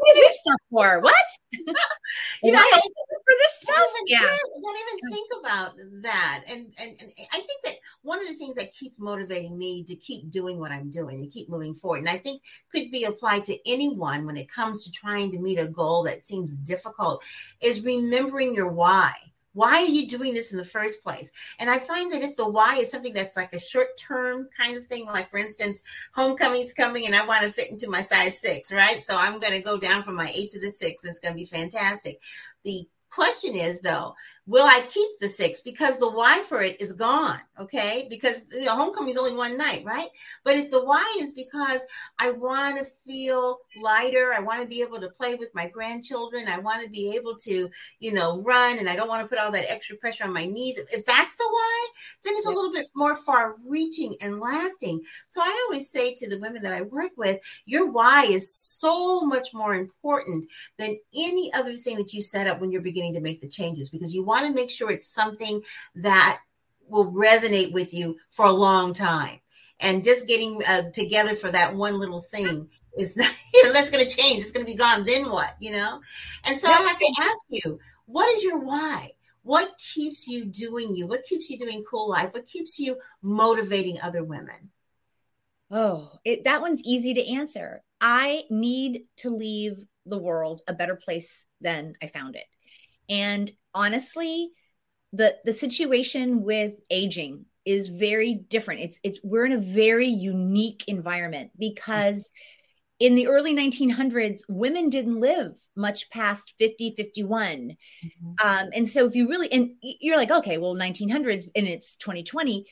what 0.02 0.18
is 0.18 0.24
this? 0.24 0.24
What 0.24 0.24
is 0.24 0.24
this 0.24 0.42
stuff 0.42 0.62
for? 0.70 1.00
What? 1.02 1.16
you 2.44 2.52
know, 2.52 2.60
for 2.60 3.36
this 3.40 3.62
stuff. 3.62 3.88
yeah. 4.08 4.20
Don't 4.20 4.78
even 4.78 5.12
think 5.12 5.32
about 5.40 5.72
that. 6.02 6.44
And, 6.50 6.74
and 6.82 6.92
and 7.02 7.12
I 7.34 7.38
think 7.38 7.64
that 7.64 7.76
one 8.02 8.20
of 8.20 8.28
the 8.28 8.36
things 8.36 8.56
that 8.56 8.74
keeps 8.74 9.00
motivating 9.00 9.58
me 9.58 9.84
to 9.84 9.96
keep 9.96 10.30
doing 10.32 10.60
what 10.60 10.72
I'm 10.72 10.90
doing 10.90 11.20
and 11.20 11.32
keep 11.32 11.50
moving 11.50 11.76
forward, 11.76 12.00
and 12.00 12.10
I 12.10 12.18
think 12.18 12.42
could 12.74 12.92
be 12.92 13.04
applied 13.04 13.46
to 13.46 13.58
anyone 13.70 14.26
when 14.26 14.38
it 14.38 14.52
comes 14.52 14.84
to 14.86 14.92
trying 14.92 15.32
to 15.32 15.40
meet 15.40 15.60
a 15.60 15.68
goal 15.68 16.04
that 16.04 16.28
seems 16.28 16.56
difficult, 16.56 17.24
is 17.62 17.84
remembering 17.84 18.54
your 18.54 18.70
why 18.70 19.12
why 19.54 19.82
are 19.82 19.86
you 19.86 20.08
doing 20.08 20.34
this 20.34 20.52
in 20.52 20.58
the 20.58 20.64
first 20.64 21.04
place? 21.04 21.32
And 21.60 21.70
I 21.70 21.80
find 21.80 22.12
that 22.12 22.22
if 22.22 22.36
the 22.36 22.50
why 22.50 22.78
is 22.78 22.92
something 22.92 23.14
that's 23.14 23.38
like 23.38 23.54
a 23.54 23.60
short 23.60 23.98
term 23.98 24.48
kind 24.58 24.78
of 24.78 24.86
thing, 24.86 25.06
like 25.06 25.30
for 25.30 25.38
instance, 25.38 25.84
homecoming's 26.14 26.74
coming 26.74 27.06
and 27.06 27.16
I 27.16 27.26
want 27.26 27.44
to 27.44 27.52
fit 27.52 27.72
into 27.72 27.90
my 27.90 28.02
size 28.02 28.40
six, 28.40 28.72
right? 28.72 29.04
So 29.04 29.16
I'm 29.18 29.40
going 29.40 29.54
to 29.54 29.62
go 29.62 29.78
down 29.78 30.04
from 30.04 30.16
my 30.16 30.32
eight 30.36 30.52
to 30.52 30.60
the 30.60 30.70
six. 30.70 31.04
And 31.04 31.12
it's 31.12 31.20
going 31.20 31.34
to 31.34 31.40
be 31.40 31.46
fantastic. 31.46 32.20
The 32.64 32.88
question 33.10 33.56
is 33.56 33.82
though, 33.82 34.16
will 34.48 34.66
I 34.66 34.82
keep 34.82 35.10
the 35.20 35.30
six? 35.30 35.62
Because 35.62 36.00
the 36.00 36.10
why 36.10 36.42
for 36.42 36.62
it 36.62 36.82
is 36.82 36.94
gone. 36.94 37.40
Okay. 37.60 38.08
Because 38.10 38.42
you 38.52 38.66
know, 38.66 38.76
homecoming 38.76 39.12
is 39.12 39.18
only 39.18 39.36
one 39.36 39.58
night, 39.58 39.84
right? 39.86 40.10
But 40.44 40.56
if 40.56 40.72
the 40.72 40.84
why 40.84 41.20
is 41.22 41.32
because 41.32 41.86
I 42.18 42.32
want 42.32 42.80
to 42.80 42.86
feel 43.06 43.60
lighter, 43.82 44.34
I 44.34 44.40
want 44.40 44.62
to 44.62 44.68
be 44.68 44.82
able 44.82 45.00
to 45.00 45.10
play 45.10 45.36
with 45.36 45.54
my 45.54 45.68
grandchildren, 45.68 46.48
I 46.48 46.60
want 46.60 46.84
to 46.84 46.90
be 46.90 47.16
able 47.16 47.36
to, 47.38 47.70
you 48.00 48.14
know, 48.14 48.42
run 48.42 48.80
and 48.80 48.90
I 48.90 48.96
don't 48.96 49.08
want 49.08 49.24
to 49.24 49.28
put 49.28 49.44
all 49.44 49.52
that 49.52 49.70
extra 49.70 49.96
pressure 49.98 50.24
on 50.24 50.34
my 50.34 50.46
knees. 50.46 50.80
If 50.92 51.06
that's 51.06 51.36
the 51.36 51.48
why, 51.48 51.88
then 52.24 52.34
it's 52.36 52.48
a 52.48 52.52
little 52.52 52.74
bit 52.74 52.88
more 52.96 53.16
far 53.16 53.56
reaching 53.68 54.16
and 54.22 54.40
lasting. 54.40 55.02
So 55.28 55.42
I 55.42 55.66
always 55.68 55.90
say 55.92 56.16
to 56.16 56.30
the 56.30 56.40
women 56.40 56.64
that 56.64 56.74
I 56.74 56.82
work 56.82 57.12
with, 57.16 57.40
your 57.66 57.92
why 57.92 58.26
is 58.26 58.54
so 58.54 59.22
much 59.22 59.54
more 59.54 59.76
important 59.76 60.50
than 60.78 60.98
any 61.16 61.54
other 61.54 61.76
thing 61.76 61.98
that 61.98 62.14
you 62.14 62.22
set 62.22 62.48
up 62.48 62.60
when 62.60 62.72
you're 62.72 62.82
beginning 62.82 63.14
to 63.14 63.22
make 63.22 63.40
the 63.40 63.48
changes 63.48 63.90
because 63.90 64.14
you 64.14 64.24
want 64.32 64.48
to 64.48 64.54
make 64.54 64.70
sure 64.70 64.90
it's 64.90 65.08
something 65.08 65.62
that 65.96 66.40
will 66.88 67.12
resonate 67.12 67.74
with 67.74 67.94
you 67.94 68.18
for 68.30 68.46
a 68.46 68.52
long 68.52 68.94
time. 68.94 69.40
And 69.82 70.04
just 70.04 70.28
getting 70.28 70.62
uh, 70.68 70.84
together 70.92 71.36
for 71.36 71.50
that 71.52 71.76
one 71.76 72.00
little 72.00 72.22
thing 72.22 72.70
is 72.98 73.16
not, 73.18 73.32
you 73.54 73.64
know, 73.64 73.74
that's 73.74 73.90
going 73.90 74.08
to 74.08 74.16
change. 74.16 74.40
It's 74.40 74.52
going 74.52 74.66
to 74.66 74.72
be 74.72 74.78
gone. 74.78 75.06
Then 75.06 75.30
what, 75.30 75.56
you 75.60 75.72
know? 75.72 76.02
And 76.46 76.60
so 76.60 76.70
I 76.70 76.78
have 76.78 76.98
to 76.98 77.16
ask 77.22 77.46
you, 77.50 77.80
what 78.06 78.34
is 78.36 78.44
your 78.44 78.60
why? 78.60 79.12
What 79.44 79.74
keeps 79.94 80.28
you 80.28 80.46
doing 80.46 80.96
you? 80.96 81.08
What 81.08 81.24
keeps 81.24 81.50
you 81.50 81.58
doing 81.58 81.84
cool 81.90 82.10
life? 82.10 82.34
What 82.34 82.48
keeps 82.48 82.80
you 82.80 82.98
motivating 83.22 84.00
other 84.00 84.24
women? 84.24 84.70
Oh, 85.72 86.12
it, 86.24 86.44
that 86.44 86.62
one's 86.62 86.84
easy 86.84 87.14
to 87.16 87.28
answer. 87.28 87.82
I 88.00 88.44
need 88.50 89.04
to 89.18 89.30
leave 89.30 89.86
the 90.06 90.18
world 90.18 90.62
a 90.68 90.74
better 90.74 90.96
place 90.96 91.46
than 91.60 91.96
I 92.04 92.08
found 92.08 92.36
it. 92.36 92.46
And 93.12 93.52
honestly, 93.76 94.50
the 95.14 95.36
the 95.46 95.54
situation 95.54 96.42
with 96.42 96.74
aging 96.90 97.46
is 97.66 97.90
very 97.90 98.34
different. 98.34 98.82
It's 98.82 99.00
it's 99.04 99.20
we're 99.24 99.46
in 99.46 99.52
a 99.52 99.60
very 99.60 100.08
unique 100.08 100.86
environment 100.88 101.52
because 101.60 102.32
in 103.00 103.16
the 103.16 103.26
early 103.28 103.56
1900s 103.56 104.42
women 104.48 104.88
didn't 104.88 105.20
live 105.20 105.58
much 105.76 106.10
past 106.12 106.54
50 106.60 106.94
51 106.96 107.58
mm-hmm. 107.58 108.48
um, 108.48 108.70
and 108.74 108.88
so 108.88 109.08
if 109.08 109.16
you 109.16 109.28
really 109.28 109.52
and 109.52 109.72
you're 109.82 110.18
like 110.18 110.30
okay 110.30 110.60
well 110.60 110.76
1900s 110.76 111.46
and 111.56 111.68
it's 111.68 111.96
2020 111.96 112.68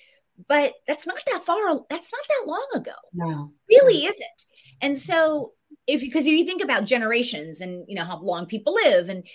but 0.48 0.74
that's 0.88 1.08
not 1.08 1.20
that 1.26 1.44
far 1.44 1.82
that's 1.90 2.12
not 2.14 2.22
that 2.28 2.44
long 2.46 2.68
ago 2.76 2.92
no 3.12 3.52
really 3.68 4.06
isn't 4.06 4.46
and 4.82 4.96
so 4.96 5.54
if 5.88 6.00
because 6.02 6.28
you 6.28 6.46
think 6.46 6.62
about 6.62 6.86
generations 6.86 7.60
and 7.60 7.86
you 7.88 7.96
know 7.96 8.06
how 8.06 8.20
long 8.20 8.46
people 8.46 8.76
live 8.76 9.10
and 9.10 9.26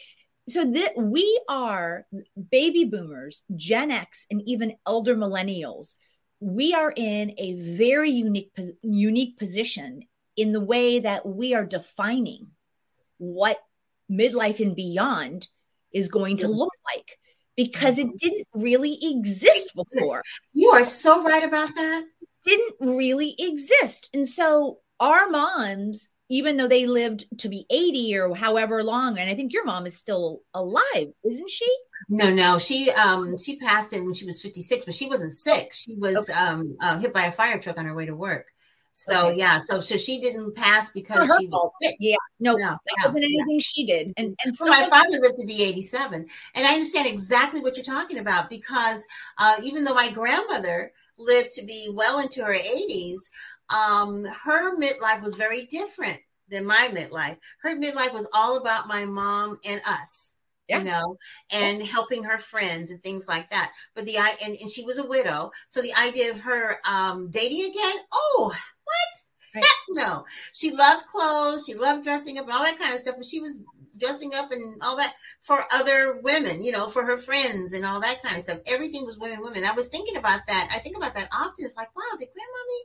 so 0.48 0.64
that 0.64 0.96
we 0.96 1.40
are 1.48 2.06
baby 2.50 2.84
boomers 2.84 3.42
gen 3.56 3.90
x 3.90 4.26
and 4.30 4.42
even 4.46 4.74
elder 4.86 5.16
millennials 5.16 5.94
we 6.40 6.74
are 6.74 6.92
in 6.94 7.32
a 7.38 7.54
very 7.54 8.10
unique 8.10 8.52
unique 8.82 9.38
position 9.38 10.02
in 10.36 10.52
the 10.52 10.60
way 10.60 10.98
that 10.98 11.24
we 11.24 11.54
are 11.54 11.64
defining 11.64 12.48
what 13.18 13.58
midlife 14.10 14.60
and 14.60 14.76
beyond 14.76 15.48
is 15.92 16.08
going 16.08 16.36
to 16.38 16.48
look 16.48 16.72
like 16.94 17.18
because 17.56 17.98
it 17.98 18.06
mm-hmm. 18.06 18.16
didn't 18.16 18.48
really 18.52 18.98
exist 19.00 19.70
before. 19.74 20.22
You 20.52 20.70
are 20.70 20.84
so 20.84 21.22
right 21.22 21.44
about 21.44 21.74
that. 21.76 22.04
Didn't 22.44 22.74
really 22.80 23.34
exist. 23.38 24.10
And 24.12 24.26
so 24.26 24.80
our 25.00 25.28
moms, 25.30 26.08
even 26.28 26.56
though 26.56 26.68
they 26.68 26.86
lived 26.86 27.26
to 27.38 27.48
be 27.48 27.66
80 27.70 28.18
or 28.18 28.34
however 28.34 28.82
long, 28.82 29.18
and 29.18 29.28
I 29.28 29.34
think 29.34 29.52
your 29.52 29.64
mom 29.64 29.86
is 29.86 29.96
still 29.96 30.40
alive, 30.54 31.12
isn't 31.24 31.50
she? 31.50 31.68
No, 32.08 32.32
no, 32.32 32.58
she 32.58 32.90
um 32.90 33.36
she 33.38 33.58
passed 33.58 33.92
in 33.92 34.04
when 34.04 34.14
she 34.14 34.26
was 34.26 34.40
56, 34.40 34.84
but 34.84 34.94
she 34.94 35.08
wasn't 35.08 35.32
sick. 35.32 35.72
She 35.72 35.94
was 35.94 36.30
okay. 36.30 36.38
um 36.38 36.76
uh, 36.80 36.98
hit 36.98 37.12
by 37.12 37.26
a 37.26 37.32
fire 37.32 37.58
truck 37.58 37.78
on 37.78 37.86
her 37.86 37.94
way 37.94 38.06
to 38.06 38.14
work. 38.14 38.46
So 38.94 39.28
okay. 39.28 39.38
yeah, 39.38 39.58
so 39.58 39.80
so 39.80 39.96
she 39.96 40.20
didn't 40.20 40.54
pass 40.54 40.90
because 40.90 41.26
she 41.38 41.46
was 41.48 41.70
sick. 41.82 41.96
Yeah, 41.98 42.16
no, 42.38 42.52
no 42.52 42.68
that 42.68 42.78
no, 42.98 43.06
wasn't 43.06 43.24
anything 43.24 43.60
she 43.60 43.84
did. 43.84 44.12
And 44.16 44.36
and 44.44 44.54
so 44.54 44.66
my 44.66 44.88
father 44.88 45.18
lived 45.20 45.36
to 45.40 45.46
be 45.46 45.64
87, 45.64 46.26
and 46.54 46.66
I 46.66 46.74
understand 46.74 47.08
exactly 47.08 47.60
what 47.60 47.76
you're 47.76 47.84
talking 47.84 48.18
about 48.18 48.48
because 48.48 49.04
uh, 49.38 49.56
even 49.62 49.82
though 49.84 49.94
my 49.94 50.12
grandmother 50.12 50.92
lived 51.16 51.52
to 51.52 51.64
be 51.64 51.90
well 51.92 52.20
into 52.20 52.44
her 52.44 52.54
80s, 52.54 53.30
um, 53.72 54.24
her 54.24 54.76
midlife 54.76 55.22
was 55.22 55.34
very 55.34 55.66
different 55.66 56.20
than 56.48 56.66
my 56.66 56.90
midlife. 56.92 57.38
Her 57.62 57.76
midlife 57.76 58.12
was 58.12 58.28
all 58.34 58.56
about 58.56 58.88
my 58.88 59.04
mom 59.04 59.58
and 59.68 59.80
us. 59.86 60.32
Yeah. 60.66 60.78
you 60.78 60.84
know, 60.84 61.18
and 61.52 61.80
yeah. 61.80 61.84
helping 61.84 62.24
her 62.24 62.38
friends 62.38 62.90
and 62.90 63.02
things 63.02 63.28
like 63.28 63.50
that. 63.50 63.70
But 63.94 64.06
the 64.06 64.16
I 64.16 64.32
and, 64.42 64.56
and 64.58 64.70
she 64.70 64.82
was 64.82 64.96
a 64.96 65.06
widow, 65.06 65.50
so 65.68 65.82
the 65.82 65.92
idea 66.00 66.30
of 66.30 66.40
her 66.40 66.78
um, 66.88 67.28
dating 67.30 67.70
again, 67.70 67.96
oh, 68.14 68.50
what? 68.84 68.96
Right. 69.54 69.62
Heck 69.62 69.78
no. 69.90 70.24
She 70.54 70.70
loved 70.70 71.04
clothes. 71.06 71.66
She 71.66 71.74
loved 71.74 72.02
dressing 72.04 72.38
up 72.38 72.44
and 72.46 72.54
all 72.54 72.64
that 72.64 72.78
kind 72.78 72.94
of 72.94 73.00
stuff. 73.00 73.16
But 73.18 73.26
she 73.26 73.40
was 73.40 73.60
dressing 73.98 74.34
up 74.34 74.50
and 74.52 74.80
all 74.82 74.96
that 74.96 75.14
for 75.42 75.66
other 75.70 76.20
women, 76.22 76.62
you 76.62 76.72
know, 76.72 76.88
for 76.88 77.04
her 77.04 77.18
friends 77.18 77.74
and 77.74 77.84
all 77.84 78.00
that 78.00 78.22
kind 78.22 78.36
of 78.36 78.42
stuff. 78.44 78.60
Everything 78.66 79.04
was 79.04 79.18
women, 79.18 79.42
women. 79.42 79.64
I 79.64 79.72
was 79.72 79.88
thinking 79.88 80.16
about 80.16 80.40
that. 80.48 80.70
I 80.74 80.78
think 80.78 80.96
about 80.96 81.14
that 81.14 81.28
often. 81.30 81.64
It's 81.64 81.76
like, 81.76 81.94
wow, 81.94 82.02
did 82.18 82.28
grandmommy 82.28 82.82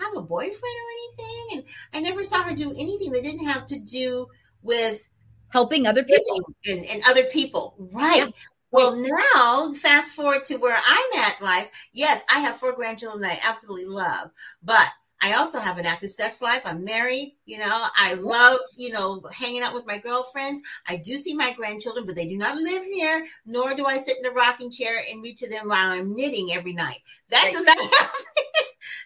have 0.00 0.16
a 0.16 0.22
boyfriend 0.22 0.54
or 0.62 0.90
anything? 0.92 1.58
And 1.58 1.64
I 1.94 2.00
never 2.00 2.24
saw 2.24 2.42
her 2.42 2.54
do 2.54 2.70
anything 2.72 3.12
that 3.12 3.22
didn't 3.22 3.46
have 3.46 3.66
to 3.66 3.78
do 3.78 4.26
with 4.62 5.06
helping 5.48 5.86
other 5.86 6.04
people 6.04 6.40
and, 6.66 6.84
and 6.86 7.02
other 7.08 7.24
people. 7.24 7.74
Right. 7.92 8.24
Yeah. 8.26 8.30
Well, 8.72 8.94
now 8.94 9.72
fast 9.74 10.12
forward 10.12 10.44
to 10.44 10.56
where 10.56 10.78
I'm 10.86 11.20
at 11.20 11.40
life. 11.42 11.70
Yes, 11.92 12.22
I 12.32 12.38
have 12.40 12.56
four 12.56 12.72
grandchildren 12.72 13.24
I 13.24 13.36
absolutely 13.44 13.86
love, 13.86 14.30
but 14.62 14.86
I 15.22 15.34
also 15.34 15.58
have 15.58 15.76
an 15.76 15.86
active 15.86 16.10
sex 16.10 16.40
life. 16.40 16.62
I'm 16.64 16.82
married. 16.84 17.36
You 17.44 17.58
know, 17.58 17.86
I 17.96 18.14
love, 18.14 18.58
you 18.76 18.90
know, 18.90 19.22
hanging 19.32 19.62
out 19.62 19.74
with 19.74 19.86
my 19.86 19.98
girlfriends. 19.98 20.62
I 20.88 20.96
do 20.96 21.18
see 21.18 21.34
my 21.34 21.52
grandchildren, 21.52 22.06
but 22.06 22.16
they 22.16 22.26
do 22.26 22.38
not 22.38 22.56
live 22.56 22.84
here, 22.84 23.26
nor 23.44 23.74
do 23.74 23.84
I 23.84 23.98
sit 23.98 24.18
in 24.18 24.26
a 24.26 24.30
rocking 24.30 24.70
chair 24.70 25.00
and 25.10 25.22
read 25.22 25.36
to 25.38 25.48
them 25.48 25.68
while 25.68 25.92
I'm 25.92 26.16
knitting 26.16 26.50
every 26.52 26.72
night. 26.72 26.98
That 27.28 27.50
does 27.52 27.64
not 27.64 27.76
happen. 27.98 28.39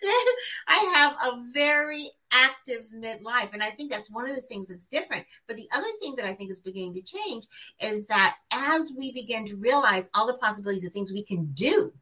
I 0.69 0.93
have 0.95 1.13
a 1.33 1.43
very 1.53 2.09
active 2.33 2.87
midlife. 2.95 3.53
And 3.53 3.63
I 3.63 3.71
think 3.71 3.91
that's 3.91 4.11
one 4.11 4.29
of 4.29 4.37
the 4.37 4.43
things 4.43 4.69
that's 4.69 4.87
different. 4.87 5.25
But 5.47 5.57
the 5.57 5.69
other 5.75 5.87
thing 6.01 6.15
that 6.17 6.27
I 6.27 6.33
think 6.33 6.51
is 6.51 6.61
beginning 6.61 6.95
to 6.95 7.03
change 7.03 7.45
is 7.81 8.07
that 8.07 8.37
as 8.53 8.93
we 8.97 9.13
begin 9.13 9.47
to 9.47 9.57
realize 9.57 10.09
all 10.15 10.27
the 10.27 10.35
possibilities 10.35 10.85
of 10.85 10.93
things 10.93 11.13
we 11.13 11.25
can 11.25 11.47
do, 11.53 11.93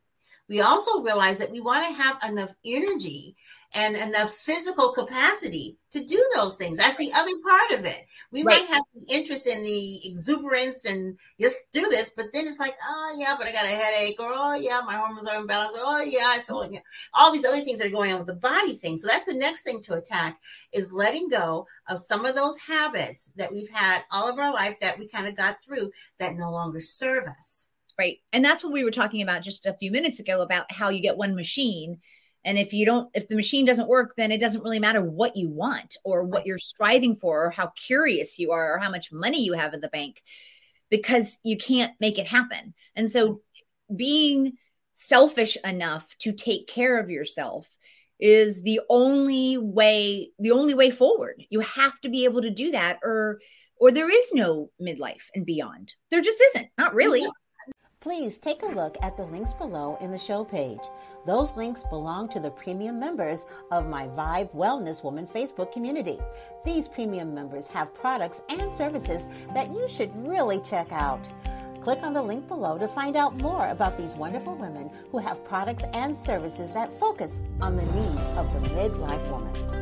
we 0.48 0.60
also 0.60 1.02
realize 1.02 1.38
that 1.38 1.50
we 1.50 1.60
want 1.60 1.86
to 1.86 2.02
have 2.02 2.18
enough 2.28 2.54
energy 2.64 3.36
and 3.74 3.96
enough 3.96 4.30
physical 4.30 4.92
capacity 4.92 5.78
to 5.92 6.04
do 6.04 6.22
those 6.34 6.56
things. 6.56 6.78
That's 6.78 6.96
the 6.96 7.12
other 7.14 7.32
part 7.42 7.78
of 7.78 7.86
it. 7.86 8.06
We 8.30 8.42
right. 8.42 8.60
might 8.60 8.68
have 8.68 8.82
the 8.94 9.14
interest 9.14 9.46
in 9.46 9.62
the 9.62 10.00
exuberance 10.08 10.84
and 10.84 11.18
just 11.40 11.58
do 11.72 11.82
this, 11.88 12.10
but 12.16 12.26
then 12.32 12.46
it's 12.46 12.58
like, 12.58 12.74
oh 12.86 13.14
yeah, 13.18 13.34
but 13.38 13.46
I 13.46 13.52
got 13.52 13.64
a 13.64 13.68
headache, 13.68 14.20
or 14.20 14.32
oh 14.34 14.54
yeah, 14.54 14.80
my 14.84 14.96
hormones 14.96 15.26
are 15.26 15.40
imbalanced, 15.40 15.74
or 15.74 15.84
oh 15.84 16.02
yeah, 16.02 16.26
I 16.26 16.40
feel 16.40 16.58
like 16.58 16.82
all 17.14 17.32
these 17.32 17.44
other 17.44 17.60
things 17.60 17.78
that 17.78 17.88
are 17.88 17.90
going 17.90 18.12
on 18.12 18.18
with 18.18 18.28
the 18.28 18.34
body 18.34 18.74
thing. 18.74 18.98
So 18.98 19.08
that's 19.08 19.24
the 19.24 19.34
next 19.34 19.62
thing 19.62 19.82
to 19.82 19.94
attack 19.94 20.38
is 20.72 20.92
letting 20.92 21.28
go 21.28 21.66
of 21.88 21.98
some 21.98 22.24
of 22.24 22.34
those 22.34 22.58
habits 22.58 23.32
that 23.36 23.52
we've 23.52 23.70
had 23.70 24.02
all 24.10 24.30
of 24.30 24.38
our 24.38 24.52
life 24.52 24.78
that 24.80 24.98
we 24.98 25.08
kind 25.08 25.26
of 25.26 25.36
got 25.36 25.62
through 25.62 25.90
that 26.18 26.36
no 26.36 26.50
longer 26.50 26.80
serve 26.80 27.24
us. 27.24 27.68
Right. 27.98 28.18
And 28.32 28.44
that's 28.44 28.64
what 28.64 28.72
we 28.72 28.84
were 28.84 28.90
talking 28.90 29.22
about 29.22 29.42
just 29.42 29.66
a 29.66 29.74
few 29.74 29.90
minutes 29.90 30.18
ago 30.18 30.40
about 30.40 30.70
how 30.72 30.88
you 30.88 31.00
get 31.00 31.16
one 31.16 31.34
machine 31.34 32.00
and 32.44 32.58
if 32.58 32.72
you 32.72 32.84
don't, 32.84 33.08
if 33.14 33.28
the 33.28 33.36
machine 33.36 33.64
doesn't 33.64 33.88
work, 33.88 34.14
then 34.16 34.32
it 34.32 34.38
doesn't 34.38 34.62
really 34.62 34.80
matter 34.80 35.02
what 35.02 35.36
you 35.36 35.48
want 35.48 35.96
or 36.04 36.24
what 36.24 36.46
you're 36.46 36.58
striving 36.58 37.14
for 37.14 37.46
or 37.46 37.50
how 37.50 37.68
curious 37.68 38.38
you 38.38 38.50
are 38.52 38.74
or 38.74 38.78
how 38.78 38.90
much 38.90 39.12
money 39.12 39.42
you 39.44 39.52
have 39.52 39.74
in 39.74 39.80
the 39.80 39.88
bank 39.88 40.22
because 40.90 41.38
you 41.42 41.56
can't 41.56 41.92
make 42.00 42.18
it 42.18 42.26
happen. 42.26 42.74
And 42.96 43.10
so 43.10 43.38
being 43.94 44.54
selfish 44.94 45.56
enough 45.64 46.16
to 46.18 46.32
take 46.32 46.66
care 46.66 46.98
of 46.98 47.10
yourself 47.10 47.68
is 48.18 48.62
the 48.62 48.80
only 48.88 49.58
way 49.58 50.30
the 50.38 50.52
only 50.52 50.74
way 50.74 50.90
forward. 50.90 51.42
You 51.48 51.60
have 51.60 52.00
to 52.00 52.08
be 52.08 52.24
able 52.24 52.42
to 52.42 52.50
do 52.50 52.72
that 52.72 52.98
or 53.02 53.40
or 53.80 53.90
there 53.90 54.10
is 54.10 54.32
no 54.32 54.70
midlife 54.80 55.28
and 55.34 55.44
beyond. 55.44 55.92
There 56.10 56.20
just 56.20 56.40
isn't. 56.40 56.68
Not 56.78 56.94
really 56.94 57.26
please 58.02 58.36
take 58.36 58.62
a 58.62 58.66
look 58.66 58.96
at 59.00 59.16
the 59.16 59.24
links 59.26 59.54
below 59.54 59.96
in 60.00 60.10
the 60.10 60.18
show 60.18 60.44
page 60.44 60.80
those 61.24 61.56
links 61.56 61.84
belong 61.84 62.28
to 62.28 62.40
the 62.40 62.50
premium 62.50 62.98
members 62.98 63.46
of 63.70 63.86
my 63.86 64.08
Vibe 64.08 64.52
Wellness 64.54 65.04
Woman 65.04 65.26
Facebook 65.26 65.70
community. 65.72 66.18
These 66.64 66.88
premium 66.88 67.32
members 67.32 67.68
have 67.68 67.94
products 67.94 68.42
and 68.48 68.72
services 68.72 69.28
that 69.54 69.70
you 69.70 69.88
should 69.88 70.10
really 70.26 70.60
check 70.60 70.90
out. 70.90 71.28
Click 71.80 72.02
on 72.02 72.12
the 72.12 72.22
link 72.22 72.48
below 72.48 72.78
to 72.78 72.88
find 72.88 73.16
out 73.16 73.36
more 73.36 73.68
about 73.68 73.96
these 73.96 74.14
wonderful 74.14 74.56
women 74.56 74.90
who 75.10 75.18
have 75.18 75.44
products 75.44 75.84
and 75.94 76.14
services 76.14 76.72
that 76.72 76.98
focus 76.98 77.40
on 77.60 77.76
the 77.76 77.84
needs 77.84 78.20
of 78.36 78.52
the 78.52 78.68
midlife 78.70 79.30
woman. 79.30 79.81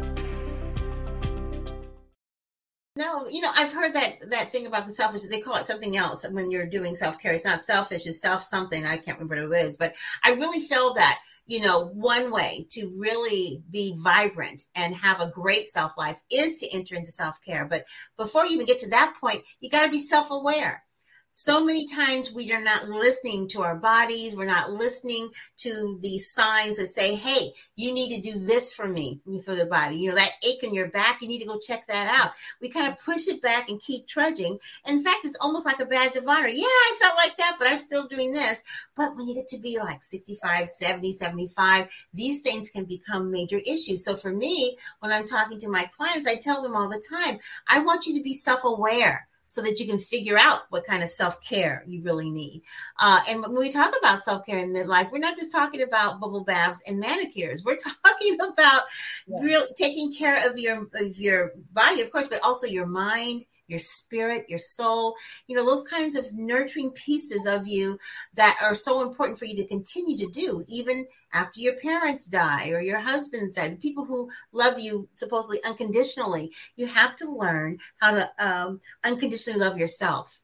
No, 3.20 3.28
you 3.28 3.40
know, 3.40 3.50
I've 3.54 3.72
heard 3.72 3.94
that 3.94 4.30
that 4.30 4.52
thing 4.52 4.66
about 4.66 4.87
the 4.87 4.92
selfish. 4.92 5.22
They 5.22 5.40
call 5.40 5.56
it 5.56 5.64
something 5.64 5.96
else 5.96 6.26
when 6.30 6.50
you're 6.50 6.66
doing 6.66 6.94
self 6.94 7.18
care. 7.18 7.33
It's 7.33 7.44
not 7.44 7.61
selfish. 7.61 8.06
It's 8.06 8.20
self 8.20 8.42
something. 8.42 8.85
I 8.85 8.96
can't 8.96 9.18
remember 9.18 9.48
what 9.48 9.59
it 9.59 9.64
is, 9.64 9.76
but 9.76 9.94
I 10.24 10.33
really 10.33 10.61
feel 10.61 10.94
that 10.94 11.18
you 11.46 11.61
know, 11.61 11.87
one 11.87 12.30
way 12.30 12.64
to 12.70 12.92
really 12.96 13.61
be 13.72 13.96
vibrant 14.04 14.66
and 14.76 14.94
have 14.94 15.20
a 15.20 15.30
great 15.30 15.68
self 15.68 15.98
life 15.98 16.20
is 16.30 16.61
to 16.61 16.70
enter 16.72 16.94
into 16.94 17.11
self 17.11 17.40
care. 17.44 17.64
But 17.64 17.87
before 18.16 18.46
you 18.46 18.52
even 18.52 18.66
get 18.66 18.78
to 18.80 18.90
that 18.90 19.16
point, 19.20 19.42
you 19.59 19.68
got 19.68 19.85
to 19.85 19.90
be 19.90 20.00
self 20.00 20.30
aware 20.30 20.85
so 21.32 21.64
many 21.64 21.86
times 21.86 22.32
we 22.32 22.52
are 22.52 22.60
not 22.60 22.88
listening 22.88 23.48
to 23.48 23.62
our 23.62 23.76
bodies. 23.76 24.34
We're 24.34 24.46
not 24.46 24.72
listening 24.72 25.30
to 25.58 25.98
the 26.02 26.18
signs 26.18 26.76
that 26.76 26.88
say 26.88 27.14
hey 27.14 27.52
you 27.76 27.92
need 27.92 28.14
to 28.16 28.32
do 28.32 28.38
this 28.44 28.72
for 28.72 28.88
me 28.88 29.20
for 29.44 29.54
the 29.54 29.66
body. 29.66 29.96
You 29.96 30.10
know 30.10 30.16
that 30.16 30.32
ache 30.46 30.62
in 30.64 30.74
your 30.74 30.88
back 30.88 31.22
you 31.22 31.28
need 31.28 31.38
to 31.40 31.46
go 31.46 31.58
check 31.58 31.86
that 31.86 32.08
out. 32.20 32.32
We 32.60 32.68
kind 32.68 32.92
of 32.92 32.98
push 32.98 33.28
it 33.28 33.40
back 33.42 33.68
and 33.68 33.80
keep 33.80 34.08
trudging. 34.08 34.58
In 34.86 35.04
fact 35.04 35.24
it's 35.24 35.38
almost 35.40 35.66
like 35.66 35.80
a 35.80 35.86
badge 35.86 36.16
of 36.16 36.26
honor. 36.26 36.48
Yeah 36.48 36.64
i 36.66 36.98
felt 37.00 37.16
like 37.16 37.36
that 37.36 37.56
but 37.58 37.68
i'm 37.68 37.78
still 37.78 38.08
doing 38.08 38.32
this. 38.32 38.62
But 38.96 39.16
when 39.16 39.28
you 39.28 39.34
get 39.34 39.48
to 39.48 39.58
be 39.58 39.78
like 39.78 40.02
65 40.02 40.68
70 40.68 41.12
75 41.12 41.88
these 42.12 42.40
things 42.40 42.70
can 42.70 42.84
become 42.84 43.30
major 43.30 43.60
issues. 43.66 44.04
So 44.04 44.16
for 44.16 44.32
me 44.32 44.76
when 44.98 45.12
i'm 45.12 45.24
talking 45.24 45.60
to 45.60 45.68
my 45.68 45.88
clients 45.96 46.26
i 46.26 46.34
tell 46.34 46.60
them 46.60 46.74
all 46.74 46.88
the 46.88 47.02
time 47.10 47.38
i 47.68 47.78
want 47.78 48.06
you 48.06 48.16
to 48.18 48.22
be 48.22 48.34
self-aware 48.34 49.28
so 49.50 49.60
that 49.60 49.80
you 49.80 49.86
can 49.86 49.98
figure 49.98 50.38
out 50.38 50.60
what 50.70 50.86
kind 50.86 51.02
of 51.02 51.10
self 51.10 51.42
care 51.42 51.82
you 51.84 52.00
really 52.02 52.30
need. 52.30 52.62
Uh, 53.00 53.18
and 53.28 53.42
when 53.42 53.58
we 53.58 53.70
talk 53.70 53.92
about 53.98 54.22
self 54.22 54.46
care 54.46 54.58
in 54.58 54.72
midlife, 54.72 55.10
we're 55.10 55.18
not 55.18 55.36
just 55.36 55.50
talking 55.50 55.82
about 55.82 56.20
bubble 56.20 56.44
baths 56.44 56.82
and 56.86 57.00
manicures. 57.00 57.64
We're 57.64 57.76
talking 58.04 58.38
about 58.40 58.84
yeah. 59.26 59.40
real 59.42 59.66
taking 59.76 60.14
care 60.14 60.48
of 60.48 60.56
your 60.56 60.86
of 60.94 61.18
your 61.18 61.52
body, 61.72 62.00
of 62.00 62.12
course, 62.12 62.28
but 62.28 62.40
also 62.44 62.68
your 62.68 62.86
mind, 62.86 63.44
your 63.66 63.80
spirit, 63.80 64.48
your 64.48 64.60
soul, 64.60 65.16
you 65.48 65.56
know, 65.56 65.66
those 65.66 65.82
kinds 65.82 66.14
of 66.14 66.32
nurturing 66.32 66.92
pieces 66.92 67.46
of 67.46 67.66
you 67.66 67.98
that 68.34 68.56
are 68.62 68.76
so 68.76 69.02
important 69.02 69.36
for 69.36 69.46
you 69.46 69.56
to 69.56 69.66
continue 69.66 70.16
to 70.16 70.28
do, 70.28 70.64
even 70.68 71.04
after 71.32 71.60
your 71.60 71.74
parents 71.74 72.26
die 72.26 72.70
or 72.70 72.80
your 72.80 72.98
husband 72.98 73.54
died, 73.54 73.80
people 73.80 74.04
who 74.04 74.30
love 74.52 74.78
you 74.78 75.08
supposedly 75.14 75.62
unconditionally, 75.64 76.52
you 76.76 76.86
have 76.86 77.16
to 77.16 77.30
learn 77.30 77.78
how 77.98 78.12
to 78.12 78.30
um, 78.38 78.80
unconditionally 79.04 79.58
love 79.58 79.78
yourself, 79.78 80.40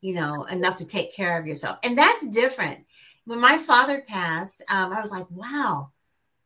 you 0.00 0.14
know, 0.14 0.44
enough 0.44 0.76
to 0.76 0.86
take 0.86 1.14
care 1.14 1.38
of 1.38 1.46
yourself. 1.46 1.78
And 1.84 1.96
that's 1.96 2.26
different. 2.28 2.84
When 3.24 3.40
my 3.40 3.58
father 3.58 4.04
passed, 4.06 4.62
um, 4.70 4.92
I 4.92 5.00
was 5.00 5.10
like, 5.10 5.26
wow, 5.30 5.90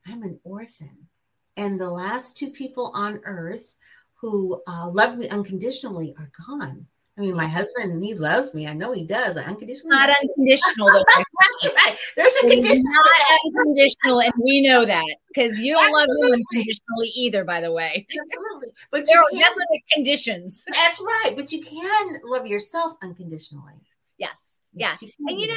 I'm 0.07 0.23
an 0.23 0.41
orphan. 0.43 1.09
And 1.57 1.81
the 1.81 1.91
last 1.91 2.37
two 2.37 2.51
people 2.51 2.91
on 2.95 3.21
earth 3.25 3.77
who 4.15 4.61
uh, 4.67 4.89
loved 4.89 5.19
me 5.19 5.29
unconditionally 5.29 6.15
are 6.19 6.31
gone. 6.47 6.87
I 7.19 7.21
mean, 7.21 7.37
my 7.37 7.47
husband, 7.47 8.03
he 8.03 8.15
loves 8.15 8.55
me. 8.55 8.67
I 8.67 8.73
know 8.73 8.93
he 8.93 9.05
does. 9.05 9.37
Unconditional. 9.37 9.91
Not 9.91 10.09
unconditional, 10.09 10.87
though. 10.87 11.05
right, 11.15 11.25
right. 11.77 11.97
There's 12.17 12.35
a 12.43 12.49
condition. 12.49 12.83
Not 12.85 13.07
unconditional, 13.45 14.21
and 14.23 14.33
we 14.43 14.63
know 14.63 14.87
that 14.87 15.05
because 15.35 15.59
you 15.59 15.75
don't 15.75 15.85
Absolutely. 15.85 16.23
love 16.23 16.31
me 16.31 16.33
unconditionally 16.33 17.09
either, 17.15 17.45
by 17.45 17.61
the 17.61 17.71
way. 17.71 18.07
Absolutely. 18.09 18.69
But 18.91 19.07
there 19.07 19.19
are 19.19 19.29
can, 19.31 19.41
definite 19.41 19.83
conditions. 19.93 20.65
That's 20.73 21.01
right. 21.03 21.35
But 21.37 21.53
you 21.53 21.61
can 21.61 22.17
love 22.25 22.47
yourself 22.47 22.95
unconditionally. 23.03 23.75
Yes. 24.17 24.61
Yes. 24.73 25.03
You 25.03 25.11
and 25.29 25.39
you 25.39 25.49
know, 25.49 25.55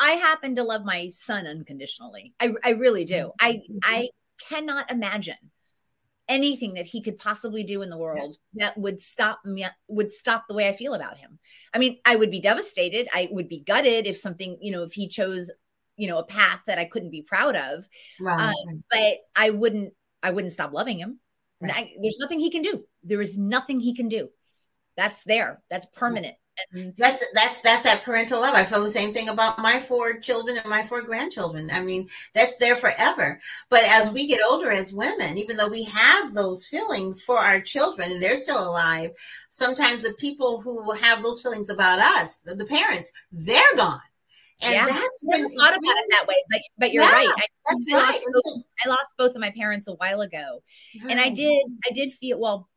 I 0.00 0.12
happen 0.12 0.54
to 0.56 0.62
love 0.62 0.84
my 0.84 1.08
son 1.08 1.46
unconditionally. 1.46 2.34
I, 2.38 2.52
I 2.62 2.70
really 2.70 3.04
do. 3.04 3.32
I 3.40 3.54
mm-hmm. 3.54 3.78
I 3.82 4.08
cannot 4.48 4.90
imagine 4.92 5.36
anything 6.28 6.74
that 6.74 6.86
he 6.86 7.02
could 7.02 7.18
possibly 7.18 7.64
do 7.64 7.82
in 7.82 7.90
the 7.90 7.98
world 7.98 8.38
yeah. 8.54 8.66
that 8.66 8.78
would 8.78 9.00
stop 9.00 9.44
me 9.44 9.66
would 9.88 10.10
stop 10.10 10.44
the 10.48 10.54
way 10.54 10.68
I 10.68 10.72
feel 10.72 10.94
about 10.94 11.18
him. 11.18 11.38
I 11.72 11.78
mean, 11.78 11.98
I 12.04 12.16
would 12.16 12.30
be 12.30 12.40
devastated. 12.40 13.08
I 13.12 13.28
would 13.30 13.48
be 13.48 13.60
gutted 13.60 14.06
if 14.06 14.16
something, 14.16 14.56
you 14.60 14.72
know, 14.72 14.84
if 14.84 14.92
he 14.92 15.08
chose, 15.08 15.50
you 15.96 16.08
know, 16.08 16.18
a 16.18 16.24
path 16.24 16.62
that 16.66 16.78
I 16.78 16.86
couldn't 16.86 17.10
be 17.10 17.22
proud 17.22 17.56
of. 17.56 17.86
Right. 18.20 18.48
Um, 18.48 18.84
but 18.90 19.18
I 19.36 19.50
wouldn't 19.50 19.92
I 20.22 20.30
wouldn't 20.30 20.52
stop 20.52 20.72
loving 20.72 20.98
him. 20.98 21.20
Right. 21.60 21.72
I, 21.74 21.92
there's 22.00 22.18
nothing 22.18 22.40
he 22.40 22.50
can 22.50 22.62
do. 22.62 22.84
There 23.02 23.22
is 23.22 23.38
nothing 23.38 23.80
he 23.80 23.94
can 23.94 24.08
do. 24.08 24.28
That's 24.96 25.24
there. 25.24 25.62
That's 25.70 25.86
permanent. 25.86 26.36
And 26.72 26.94
that's 26.96 27.24
that's 27.32 27.60
that's 27.62 27.82
that 27.82 28.02
parental 28.02 28.40
love. 28.40 28.54
I 28.54 28.64
feel 28.64 28.82
the 28.82 28.90
same 28.90 29.12
thing 29.12 29.28
about 29.28 29.58
my 29.58 29.78
four 29.78 30.14
children 30.14 30.56
and 30.56 30.68
my 30.68 30.82
four 30.82 31.02
grandchildren. 31.02 31.70
I 31.72 31.80
mean, 31.80 32.06
that's 32.34 32.56
there 32.56 32.76
forever. 32.76 33.40
But 33.70 33.82
as 33.84 34.10
we 34.10 34.26
get 34.26 34.40
older 34.48 34.70
as 34.70 34.92
women, 34.92 35.36
even 35.38 35.56
though 35.56 35.68
we 35.68 35.84
have 35.84 36.34
those 36.34 36.66
feelings 36.66 37.22
for 37.22 37.38
our 37.38 37.60
children 37.60 38.12
and 38.12 38.22
they're 38.22 38.36
still 38.36 38.68
alive, 38.68 39.10
sometimes 39.48 40.02
the 40.02 40.14
people 40.18 40.60
who 40.60 40.92
have 40.92 41.22
those 41.22 41.40
feelings 41.40 41.70
about 41.70 41.98
us, 41.98 42.38
the, 42.38 42.54
the 42.54 42.66
parents, 42.66 43.12
they're 43.32 43.76
gone. 43.76 44.00
And 44.64 44.74
yeah. 44.74 44.86
that's 44.86 45.20
when 45.24 45.44
I 45.44 45.48
thought 45.48 45.76
about 45.76 45.96
it 45.96 46.06
that 46.10 46.26
way, 46.28 46.36
but 46.48 46.60
but 46.78 46.92
you're 46.92 47.02
yeah, 47.02 47.10
right. 47.10 47.28
I, 47.28 47.46
that's 47.68 47.86
I 47.92 47.96
right. 47.96 48.06
Lost 48.06 48.24
both, 48.32 48.62
I 48.84 48.88
lost 48.88 49.14
both 49.18 49.34
of 49.34 49.40
my 49.40 49.50
parents 49.50 49.88
a 49.88 49.94
while 49.94 50.20
ago, 50.20 50.62
right. 51.02 51.10
and 51.10 51.20
I 51.20 51.30
did 51.30 51.60
I 51.84 51.92
did 51.92 52.12
feel 52.12 52.38
well 52.38 52.68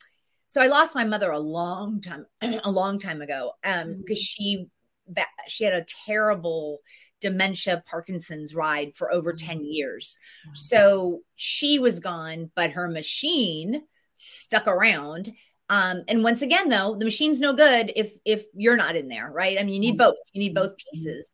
so 0.48 0.62
I 0.62 0.68
lost 0.68 0.96
my 0.96 1.04
mother 1.04 1.32
a 1.32 1.40
long 1.40 2.02
time, 2.02 2.26
a 2.42 2.72
long 2.72 3.00
time 3.00 3.22
ago, 3.22 3.54
um, 3.64 3.98
because 3.98 4.20
mm-hmm. 4.20 4.44
she 4.44 4.68
she 5.48 5.64
had 5.64 5.74
a 5.74 5.86
terrible 6.06 6.80
dementia 7.22 7.84
Parkinson's 7.90 8.54
ride 8.54 8.94
for 8.96 9.12
over 9.12 9.34
mm-hmm. 9.34 9.48
10 9.48 9.66
years. 9.66 10.18
So 10.54 11.22
she 11.36 11.80
was 11.80 12.00
gone, 12.00 12.52
but 12.56 12.72
her 12.72 12.90
machine 12.90 13.84
stuck 14.16 14.68
around. 14.68 15.32
Um, 15.70 16.04
and 16.08 16.24
once 16.24 16.42
again, 16.42 16.70
though, 16.70 16.96
the 16.96 17.06
machine's 17.06 17.40
no 17.40 17.54
good 17.54 17.92
if 17.96 18.14
if 18.24 18.46
you're 18.54 18.78
not 18.78 18.96
in 18.96 19.08
there, 19.08 19.30
right? 19.32 19.60
I 19.60 19.64
mean, 19.64 19.74
you 19.74 19.80
need 19.80 20.00
mm-hmm. 20.00 20.10
both. 20.10 20.16
You 20.34 20.40
need 20.40 20.56
both 20.56 20.76
pieces. 20.78 21.30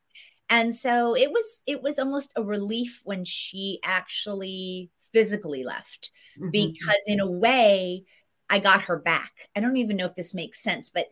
And 0.50 0.76
so 0.76 1.16
it 1.16 1.32
was 1.32 1.62
it 1.66 1.82
was 1.82 2.00
almost 2.00 2.34
a 2.36 2.44
relief 2.44 3.02
when 3.04 3.26
she 3.26 3.80
actually 3.84 4.90
physically 5.14 5.64
left 5.64 6.10
because 6.52 7.00
in 7.06 7.20
a 7.20 7.30
way 7.30 8.04
I 8.50 8.60
got 8.60 8.84
her 8.84 8.98
back. 8.98 9.32
I 9.56 9.60
don't 9.60 9.78
even 9.78 9.98
know 9.98 10.06
if 10.06 10.16
this 10.16 10.34
makes 10.34 10.62
sense, 10.62 10.90
but 10.90 11.08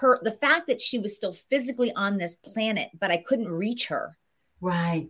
her 0.00 0.20
the 0.22 0.32
fact 0.32 0.66
that 0.66 0.80
she 0.80 0.98
was 0.98 1.14
still 1.14 1.32
physically 1.32 1.92
on 1.92 2.18
this 2.18 2.34
planet, 2.34 2.90
but 2.98 3.10
I 3.10 3.16
couldn't 3.18 3.48
reach 3.48 3.86
her. 3.88 4.16
Right. 4.60 5.08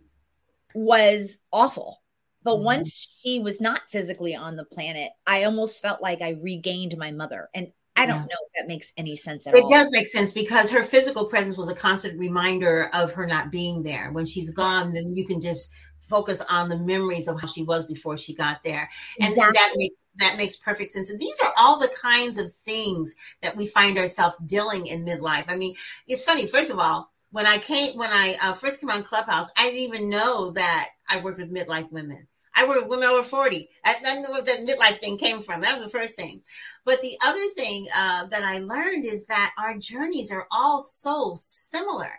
Was 0.73 1.39
awful. 1.51 2.01
But 2.43 2.55
mm-hmm. 2.55 2.65
once 2.65 3.19
she 3.21 3.39
was 3.39 3.59
not 3.59 3.81
physically 3.89 4.35
on 4.35 4.55
the 4.55 4.63
planet, 4.63 5.11
I 5.25 5.43
almost 5.43 5.81
felt 5.81 6.01
like 6.01 6.21
I 6.21 6.37
regained 6.41 6.97
my 6.97 7.11
mother. 7.11 7.49
And 7.53 7.71
I 7.97 8.05
don't 8.05 8.17
yeah. 8.17 8.21
know 8.21 8.37
if 8.45 8.51
that 8.55 8.67
makes 8.67 8.93
any 8.95 9.15
sense 9.15 9.47
at 9.47 9.55
it 9.55 9.63
all. 9.63 9.69
It 9.69 9.75
does 9.75 9.89
make 9.91 10.07
sense 10.07 10.31
because 10.31 10.69
her 10.69 10.83
physical 10.83 11.25
presence 11.25 11.57
was 11.57 11.67
a 11.67 11.75
constant 11.75 12.17
reminder 12.19 12.89
of 12.93 13.11
her 13.13 13.25
not 13.25 13.51
being 13.51 13.81
there. 13.81 14.11
When 14.11 14.25
she's 14.25 14.51
gone, 14.51 14.93
then 14.93 15.15
you 15.15 15.25
can 15.25 15.41
just 15.41 15.71
focus 16.07 16.41
on 16.49 16.69
the 16.69 16.77
memories 16.77 17.27
of 17.27 17.41
how 17.41 17.47
she 17.47 17.63
was 17.63 17.85
before 17.85 18.17
she 18.17 18.33
got 18.33 18.63
there. 18.63 18.87
And 19.19 19.33
exactly. 19.33 19.53
that 19.53 19.73
makes 19.75 19.95
that 20.19 20.37
makes 20.37 20.55
perfect 20.55 20.91
sense. 20.91 21.09
And 21.09 21.19
these 21.19 21.39
are 21.41 21.53
all 21.57 21.79
the 21.79 21.89
kinds 21.89 22.37
of 22.37 22.51
things 22.51 23.15
that 23.41 23.55
we 23.55 23.67
find 23.67 23.97
ourselves 23.97 24.37
dealing 24.45 24.87
in 24.87 25.05
midlife. 25.05 25.45
I 25.47 25.55
mean, 25.55 25.75
it's 26.07 26.23
funny. 26.23 26.47
First 26.47 26.71
of 26.71 26.79
all, 26.79 27.11
when 27.31 27.45
I 27.45 27.57
came, 27.57 27.97
when 27.97 28.09
I 28.11 28.35
uh, 28.43 28.53
first 28.53 28.79
came 28.79 28.89
on 28.89 29.03
Clubhouse, 29.03 29.49
I 29.57 29.63
didn't 29.63 29.79
even 29.79 30.09
know 30.09 30.51
that 30.51 30.89
I 31.09 31.19
worked 31.19 31.39
with 31.39 31.53
midlife 31.53 31.91
women. 31.91 32.27
I 32.55 32.67
work 32.67 32.79
with 32.81 32.89
women 32.89 33.07
over 33.07 33.21
40. 33.21 33.69
I, 33.85 33.95
I 34.05 34.19
know 34.19 34.31
where 34.31 34.41
that 34.41 34.61
midlife 34.61 34.99
thing 34.99 35.17
came 35.19 35.41
from. 35.41 35.61
That 35.61 35.75
was 35.75 35.83
the 35.83 35.97
first 35.97 36.15
thing. 36.15 36.41
But 36.85 37.01
the 37.01 37.15
other 37.23 37.45
thing 37.55 37.85
uh, 37.95 38.25
that 38.27 38.43
I 38.43 38.59
learned 38.59 39.05
is 39.05 39.27
that 39.27 39.53
our 39.59 39.77
journeys 39.77 40.31
are 40.31 40.47
all 40.49 40.79
so 40.79 41.35
similar 41.37 42.09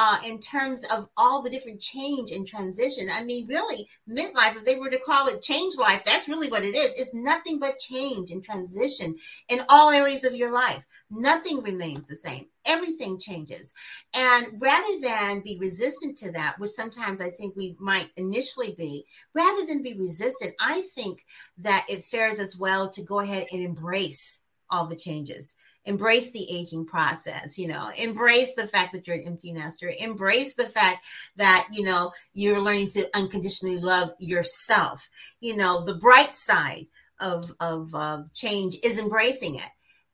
uh, 0.00 0.16
in 0.24 0.38
terms 0.38 0.84
of 0.94 1.08
all 1.16 1.42
the 1.42 1.50
different 1.50 1.80
change 1.80 2.30
and 2.30 2.46
transition. 2.46 3.08
I 3.12 3.24
mean, 3.24 3.48
really, 3.48 3.88
midlife, 4.08 4.54
if 4.54 4.64
they 4.64 4.76
were 4.76 4.90
to 4.90 5.00
call 5.00 5.26
it 5.26 5.42
change 5.42 5.76
life, 5.76 6.04
that's 6.04 6.28
really 6.28 6.48
what 6.48 6.62
it 6.62 6.76
is. 6.76 6.94
It's 6.94 7.12
nothing 7.12 7.58
but 7.58 7.80
change 7.80 8.30
and 8.30 8.42
transition 8.42 9.16
in 9.48 9.62
all 9.68 9.90
areas 9.90 10.22
of 10.22 10.36
your 10.36 10.52
life. 10.52 10.86
Nothing 11.10 11.62
remains 11.62 12.06
the 12.06 12.14
same. 12.14 12.46
Everything 12.64 13.18
changes. 13.18 13.74
And 14.14 14.46
rather 14.60 15.00
than 15.00 15.40
be 15.40 15.58
resistant 15.58 16.16
to 16.18 16.30
that, 16.30 16.60
which 16.60 16.70
sometimes 16.70 17.20
I 17.20 17.30
think 17.30 17.56
we 17.56 17.74
might 17.80 18.10
initially 18.16 18.76
be, 18.78 19.04
rather 19.34 19.66
than 19.66 19.82
be 19.82 19.94
resistant, 19.94 20.54
I 20.60 20.82
think 20.94 21.24
that 21.58 21.86
it 21.88 22.04
fares 22.04 22.38
us 22.38 22.56
well 22.56 22.88
to 22.90 23.02
go 23.02 23.18
ahead 23.18 23.48
and 23.50 23.62
embrace 23.62 24.42
all 24.70 24.86
the 24.86 24.96
changes 24.96 25.56
embrace 25.84 26.30
the 26.32 26.46
aging 26.50 26.84
process 26.84 27.56
you 27.56 27.68
know 27.68 27.90
embrace 27.98 28.54
the 28.54 28.66
fact 28.66 28.92
that 28.92 29.06
you're 29.06 29.16
an 29.16 29.22
empty 29.22 29.52
nester 29.52 29.90
embrace 30.00 30.54
the 30.54 30.68
fact 30.68 31.04
that 31.36 31.66
you 31.72 31.82
know 31.82 32.12
you're 32.34 32.60
learning 32.60 32.88
to 32.88 33.08
unconditionally 33.14 33.78
love 33.78 34.12
yourself 34.18 35.08
you 35.40 35.56
know 35.56 35.84
the 35.84 35.94
bright 35.94 36.34
side 36.34 36.86
of 37.20 37.44
of 37.60 37.94
uh, 37.94 38.22
change 38.34 38.76
is 38.82 38.98
embracing 38.98 39.56
it 39.56 39.70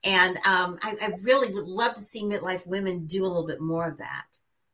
and 0.06 0.36
um, 0.46 0.78
I, 0.82 0.96
I 1.00 1.12
really 1.22 1.52
would 1.52 1.66
love 1.66 1.94
to 1.94 2.00
see 2.00 2.24
midlife 2.24 2.66
women 2.66 3.06
do 3.06 3.24
a 3.24 3.26
little 3.26 3.46
bit 3.46 3.60
more 3.60 3.88
of 3.88 3.98
that 3.98 4.24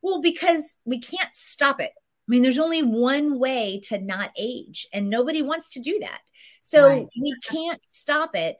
well 0.01 0.21
because 0.21 0.77
we 0.85 0.99
can't 0.99 1.33
stop 1.33 1.79
it 1.79 1.93
I 2.27 2.31
mean, 2.31 2.43
there's 2.43 2.59
only 2.59 2.81
one 2.81 3.39
way 3.39 3.81
to 3.85 3.99
not 3.99 4.31
age, 4.37 4.87
and 4.93 5.09
nobody 5.09 5.41
wants 5.41 5.69
to 5.71 5.81
do 5.81 5.99
that. 5.99 6.21
So 6.61 6.87
right. 6.87 7.07
we 7.19 7.35
can't 7.43 7.83
stop 7.91 8.35
it. 8.35 8.57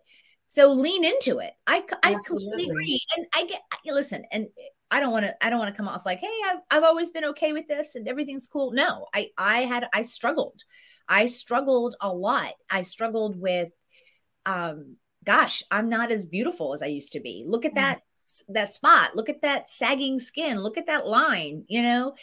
So 0.52 0.74
lean 0.74 1.06
into 1.06 1.40
it. 1.40 1.54
I, 1.66 1.82
I 2.04 2.18
completely 2.28 2.66
agree. 2.66 3.00
And 3.16 3.26
I 3.34 3.46
get, 3.46 3.62
listen, 3.86 4.26
and 4.34 4.48
I 4.92 5.00
don't 5.00 5.14
want 5.14 5.24
to, 5.26 5.34
I 5.42 5.50
don't 5.50 5.60
want 5.60 5.74
to 5.74 5.78
come 5.78 5.88
off 5.88 6.06
like, 6.06 6.20
Hey, 6.20 6.28
I've, 6.46 6.58
I've 6.70 6.84
always 6.84 7.10
been 7.10 7.24
okay 7.24 7.54
with 7.54 7.70
this 7.70 7.96
and 7.96 8.06
everything's 8.06 8.48
cool. 8.48 8.74
No, 8.74 9.08
I, 9.14 9.30
I 9.38 9.60
had, 9.60 9.88
I 9.94 10.02
struggled. 10.02 10.60
I 11.08 11.28
struggled 11.28 11.96
a 12.02 12.12
lot. 12.12 12.52
I 12.70 12.82
struggled 12.82 13.40
with, 13.40 13.70
um, 14.46 14.98
gosh, 15.24 15.64
I'm 15.72 15.88
not 15.88 16.12
as 16.12 16.26
beautiful 16.26 16.74
as 16.74 16.84
I 16.84 16.88
used 16.88 17.14
to 17.14 17.22
be. 17.22 17.46
Look 17.48 17.64
at 17.64 17.72
mm. 17.72 17.76
that, 17.76 18.02
that 18.50 18.74
spot. 18.74 19.16
Look 19.16 19.30
at 19.30 19.44
that 19.44 19.70
sagging 19.70 20.20
skin. 20.20 20.60
Look 20.60 20.78
at 20.78 20.88
that 20.88 21.08
line, 21.08 21.64
you 21.70 21.82
know, 21.82 22.16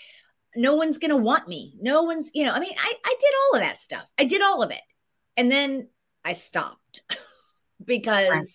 no 0.54 0.74
one's 0.74 0.98
going 0.98 1.12
to 1.12 1.16
want 1.16 1.48
me. 1.48 1.72
No 1.80 2.02
one's, 2.02 2.28
you 2.34 2.44
know, 2.44 2.52
I 2.52 2.60
mean, 2.60 2.74
I, 2.78 2.92
I 3.06 3.16
did 3.18 3.30
all 3.40 3.54
of 3.58 3.66
that 3.66 3.80
stuff. 3.80 4.06
I 4.18 4.24
did 4.24 4.42
all 4.42 4.62
of 4.62 4.70
it. 4.70 4.82
And 5.38 5.50
then 5.50 5.88
I 6.26 6.34
stopped. 6.34 7.00
because 7.84 8.28
right. 8.28 8.46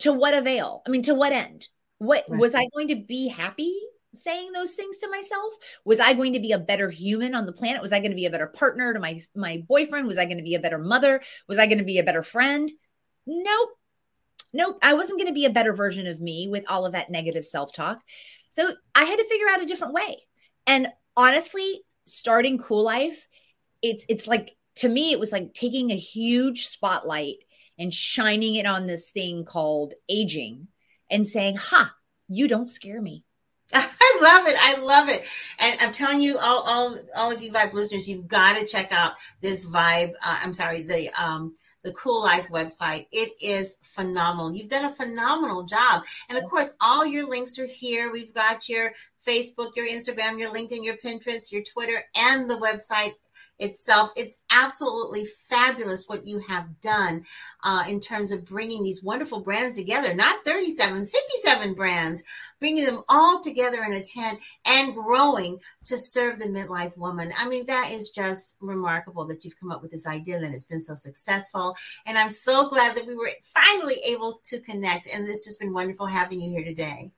to 0.00 0.12
what 0.12 0.34
avail? 0.34 0.82
I 0.86 0.90
mean, 0.90 1.02
to 1.02 1.14
what 1.14 1.32
end? 1.32 1.66
What 1.98 2.24
right. 2.28 2.40
was 2.40 2.54
I 2.54 2.68
going 2.74 2.88
to 2.88 2.96
be 2.96 3.28
happy 3.28 3.74
saying 4.14 4.52
those 4.52 4.74
things 4.74 4.98
to 4.98 5.10
myself? 5.10 5.54
Was 5.84 6.00
I 6.00 6.14
going 6.14 6.32
to 6.34 6.40
be 6.40 6.52
a 6.52 6.58
better 6.58 6.90
human 6.90 7.34
on 7.34 7.46
the 7.46 7.52
planet? 7.52 7.82
Was 7.82 7.92
I 7.92 8.00
going 8.00 8.10
to 8.10 8.16
be 8.16 8.26
a 8.26 8.30
better 8.30 8.46
partner 8.46 8.92
to 8.92 9.00
my 9.00 9.20
my 9.34 9.62
boyfriend? 9.66 10.06
Was 10.06 10.18
I 10.18 10.24
going 10.24 10.38
to 10.38 10.42
be 10.42 10.54
a 10.54 10.60
better 10.60 10.78
mother? 10.78 11.22
Was 11.48 11.58
I 11.58 11.66
going 11.66 11.78
to 11.78 11.84
be 11.84 11.98
a 11.98 12.04
better 12.04 12.22
friend? 12.22 12.70
Nope. 13.26 13.70
Nope. 14.52 14.78
I 14.82 14.94
wasn't 14.94 15.18
going 15.18 15.28
to 15.28 15.34
be 15.34 15.44
a 15.44 15.50
better 15.50 15.74
version 15.74 16.06
of 16.06 16.20
me 16.20 16.48
with 16.48 16.64
all 16.68 16.86
of 16.86 16.92
that 16.92 17.10
negative 17.10 17.44
self-talk. 17.44 18.00
So 18.50 18.72
I 18.94 19.04
had 19.04 19.18
to 19.18 19.24
figure 19.24 19.48
out 19.50 19.62
a 19.62 19.66
different 19.66 19.92
way. 19.94 20.22
And 20.66 20.88
honestly, 21.16 21.82
starting 22.06 22.58
Cool 22.58 22.82
Life, 22.82 23.28
it's 23.82 24.06
it's 24.08 24.26
like 24.26 24.56
to 24.76 24.88
me 24.88 25.12
it 25.12 25.20
was 25.20 25.32
like 25.32 25.52
taking 25.54 25.90
a 25.90 25.96
huge 25.96 26.66
spotlight 26.66 27.36
and 27.78 27.92
shining 27.92 28.56
it 28.56 28.66
on 28.66 28.86
this 28.86 29.10
thing 29.10 29.44
called 29.44 29.94
aging 30.08 30.68
and 31.10 31.26
saying, 31.26 31.56
Ha, 31.56 31.94
you 32.28 32.48
don't 32.48 32.66
scare 32.68 33.00
me. 33.00 33.24
I 33.74 34.18
love 34.22 34.46
it. 34.46 34.56
I 34.58 34.76
love 34.80 35.08
it. 35.08 35.24
And 35.58 35.80
I'm 35.80 35.92
telling 35.92 36.20
you, 36.20 36.38
all, 36.38 36.62
all, 36.62 36.98
all 37.16 37.32
of 37.32 37.42
you 37.42 37.52
Vibe 37.52 37.72
listeners, 37.72 38.08
you've 38.08 38.28
got 38.28 38.56
to 38.56 38.66
check 38.66 38.92
out 38.92 39.12
this 39.40 39.66
Vibe. 39.66 40.12
Uh, 40.24 40.40
I'm 40.42 40.52
sorry, 40.52 40.82
the, 40.82 41.08
um, 41.20 41.54
the 41.82 41.92
Cool 41.92 42.22
Life 42.22 42.48
website. 42.48 43.06
It 43.12 43.32
is 43.40 43.76
phenomenal. 43.82 44.54
You've 44.54 44.68
done 44.68 44.84
a 44.84 44.92
phenomenal 44.92 45.64
job. 45.64 46.04
And 46.28 46.38
of 46.38 46.44
course, 46.48 46.74
all 46.80 47.04
your 47.04 47.28
links 47.28 47.58
are 47.58 47.66
here. 47.66 48.10
We've 48.10 48.34
got 48.34 48.68
your 48.68 48.92
Facebook, 49.26 49.70
your 49.76 49.88
Instagram, 49.88 50.38
your 50.38 50.52
LinkedIn, 50.52 50.84
your 50.84 50.96
Pinterest, 50.96 51.50
your 51.50 51.62
Twitter, 51.62 52.02
and 52.16 52.48
the 52.48 52.58
website 52.58 53.12
itself. 53.58 54.10
It's 54.16 54.40
absolutely 54.50 55.26
fabulous 55.48 56.08
what 56.08 56.26
you 56.26 56.38
have 56.40 56.80
done 56.80 57.24
uh, 57.62 57.84
in 57.88 58.00
terms 58.00 58.32
of 58.32 58.44
bringing 58.44 58.82
these 58.82 59.02
wonderful 59.02 59.40
brands 59.40 59.76
together, 59.76 60.14
not 60.14 60.44
37, 60.44 61.06
57 61.06 61.74
brands, 61.74 62.22
bringing 62.58 62.84
them 62.84 63.02
all 63.08 63.40
together 63.40 63.82
in 63.84 63.94
a 63.94 64.02
tent 64.02 64.40
and 64.66 64.94
growing 64.94 65.58
to 65.84 65.96
serve 65.96 66.38
the 66.38 66.46
midlife 66.46 66.96
woman. 66.96 67.30
I 67.38 67.48
mean, 67.48 67.66
that 67.66 67.90
is 67.92 68.10
just 68.10 68.56
remarkable 68.60 69.26
that 69.26 69.44
you've 69.44 69.58
come 69.58 69.70
up 69.70 69.82
with 69.82 69.90
this 69.90 70.06
idea 70.06 70.38
that 70.38 70.52
it's 70.52 70.64
been 70.64 70.80
so 70.80 70.94
successful. 70.94 71.76
And 72.06 72.18
I'm 72.18 72.30
so 72.30 72.68
glad 72.68 72.96
that 72.96 73.06
we 73.06 73.16
were 73.16 73.30
finally 73.42 73.96
able 74.06 74.40
to 74.44 74.60
connect. 74.60 75.08
And 75.14 75.26
this 75.26 75.44
has 75.46 75.56
been 75.56 75.72
wonderful 75.72 76.06
having 76.06 76.40
you 76.40 76.50
here 76.50 76.64
today. 76.64 77.10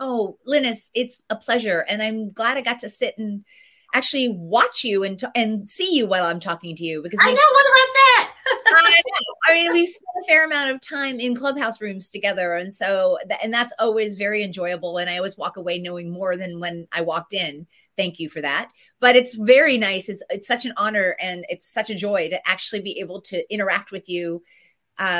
Oh, 0.00 0.38
Lennis, 0.44 0.90
it's 0.92 1.20
a 1.30 1.36
pleasure. 1.36 1.84
And 1.88 2.02
I'm 2.02 2.32
glad 2.32 2.56
I 2.56 2.62
got 2.62 2.80
to 2.80 2.88
sit 2.88 3.16
and 3.16 3.44
actually 3.94 4.28
watch 4.28 4.84
you 4.84 5.04
and 5.04 5.18
t- 5.18 5.26
and 5.34 5.68
see 5.68 5.94
you 5.94 6.06
while 6.06 6.24
I'm 6.24 6.40
talking 6.40 6.76
to 6.76 6.84
you 6.84 7.02
because 7.02 7.20
I 7.22 7.26
know 7.26 7.32
what 7.32 7.66
about 7.66 7.94
that. 7.94 8.32
I. 8.66 9.02
I 9.46 9.52
mean, 9.52 9.72
we've 9.72 9.88
spent 9.88 10.24
a 10.24 10.26
fair 10.26 10.46
amount 10.46 10.70
of 10.70 10.80
time 10.80 11.20
in 11.20 11.34
clubhouse 11.34 11.80
rooms 11.80 12.10
together, 12.10 12.54
and 12.54 12.72
so 12.72 13.18
th- 13.28 13.40
and 13.42 13.52
that's 13.52 13.72
always 13.78 14.16
very 14.16 14.42
enjoyable. 14.42 14.98
And 14.98 15.08
I 15.08 15.16
always 15.16 15.38
walk 15.38 15.56
away 15.56 15.78
knowing 15.78 16.10
more 16.10 16.36
than 16.36 16.60
when 16.60 16.86
I 16.92 17.02
walked 17.02 17.32
in. 17.32 17.66
Thank 17.96 18.18
you 18.18 18.28
for 18.28 18.40
that. 18.40 18.70
But 19.00 19.16
it's 19.16 19.34
very 19.34 19.78
nice. 19.78 20.08
It's 20.08 20.22
it's 20.28 20.46
such 20.46 20.64
an 20.64 20.74
honor 20.76 21.16
and 21.20 21.46
it's 21.48 21.72
such 21.72 21.90
a 21.90 21.94
joy 21.94 22.28
to 22.30 22.48
actually 22.48 22.80
be 22.80 22.98
able 23.00 23.20
to 23.22 23.52
interact 23.52 23.92
with 23.92 24.08
you 24.08 24.42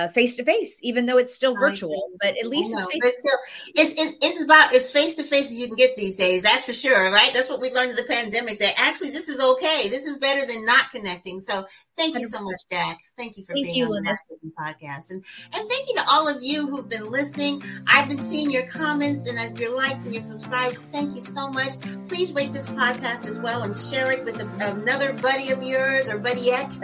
face 0.09 0.37
to 0.37 0.45
face 0.45 0.79
even 0.83 1.07
though 1.07 1.17
it's 1.17 1.35
still 1.35 1.55
virtual 1.57 2.09
but 2.21 2.37
at 2.39 2.47
least 2.47 2.73
it's, 2.73 3.21
still, 3.21 3.39
it's, 3.75 4.01
it's 4.01 4.17
it's 4.23 4.43
about 4.43 4.73
as 4.73 4.91
face 4.91 5.17
to 5.17 5.25
face 5.25 5.47
as 5.51 5.57
you 5.57 5.67
can 5.67 5.77
get 5.77 5.97
these 5.97 6.17
days 6.17 6.43
that's 6.43 6.65
for 6.65 6.73
sure 6.73 7.11
right? 7.11 7.33
That's 7.35 7.49
what 7.49 7.61
we 7.61 7.71
learned 7.73 7.91
in 7.91 7.97
the 7.97 8.05
pandemic 8.05 8.59
that 8.61 8.75
actually 8.79 9.11
this 9.11 9.29
is 9.29 9.41
okay 9.41 9.89
this 9.89 10.05
is 10.05 10.19
better 10.19 10.47
than 10.47 10.65
not 10.65 10.91
connecting. 10.91 11.41
So 11.41 11.67
Thank 11.97 12.19
you 12.19 12.27
so 12.27 12.41
much, 12.43 12.61
Jack. 12.71 12.99
Thank 13.17 13.37
you 13.37 13.45
for 13.45 13.53
thank 13.53 13.67
being 13.67 13.77
you, 13.77 13.85
on 13.87 13.93
the 13.93 14.03
Master 14.03 14.35
podcast. 14.59 15.11
And, 15.11 15.25
and 15.53 15.69
thank 15.69 15.89
you 15.89 15.95
to 15.95 16.03
all 16.11 16.29
of 16.29 16.43
you 16.43 16.67
who've 16.67 16.89
been 16.89 17.11
listening. 17.11 17.63
I've 17.87 18.09
been 18.09 18.19
seeing 18.19 18.51
your 18.51 18.67
comments 18.67 19.29
and 19.29 19.39
uh, 19.39 19.61
your 19.61 19.77
likes 19.77 20.05
and 20.05 20.13
your 20.13 20.21
subscribes. 20.21 20.83
Thank 20.83 21.15
you 21.15 21.21
so 21.21 21.49
much. 21.49 21.75
Please 22.09 22.33
rate 22.33 22.53
this 22.53 22.69
podcast 22.69 23.29
as 23.29 23.41
well 23.41 23.63
and 23.63 23.77
share 23.77 24.11
it 24.11 24.25
with 24.25 24.41
a, 24.43 24.73
another 24.73 25.13
buddy 25.13 25.51
of 25.51 25.63
yours 25.63 26.09
or 26.09 26.19
buddyette 26.19 26.75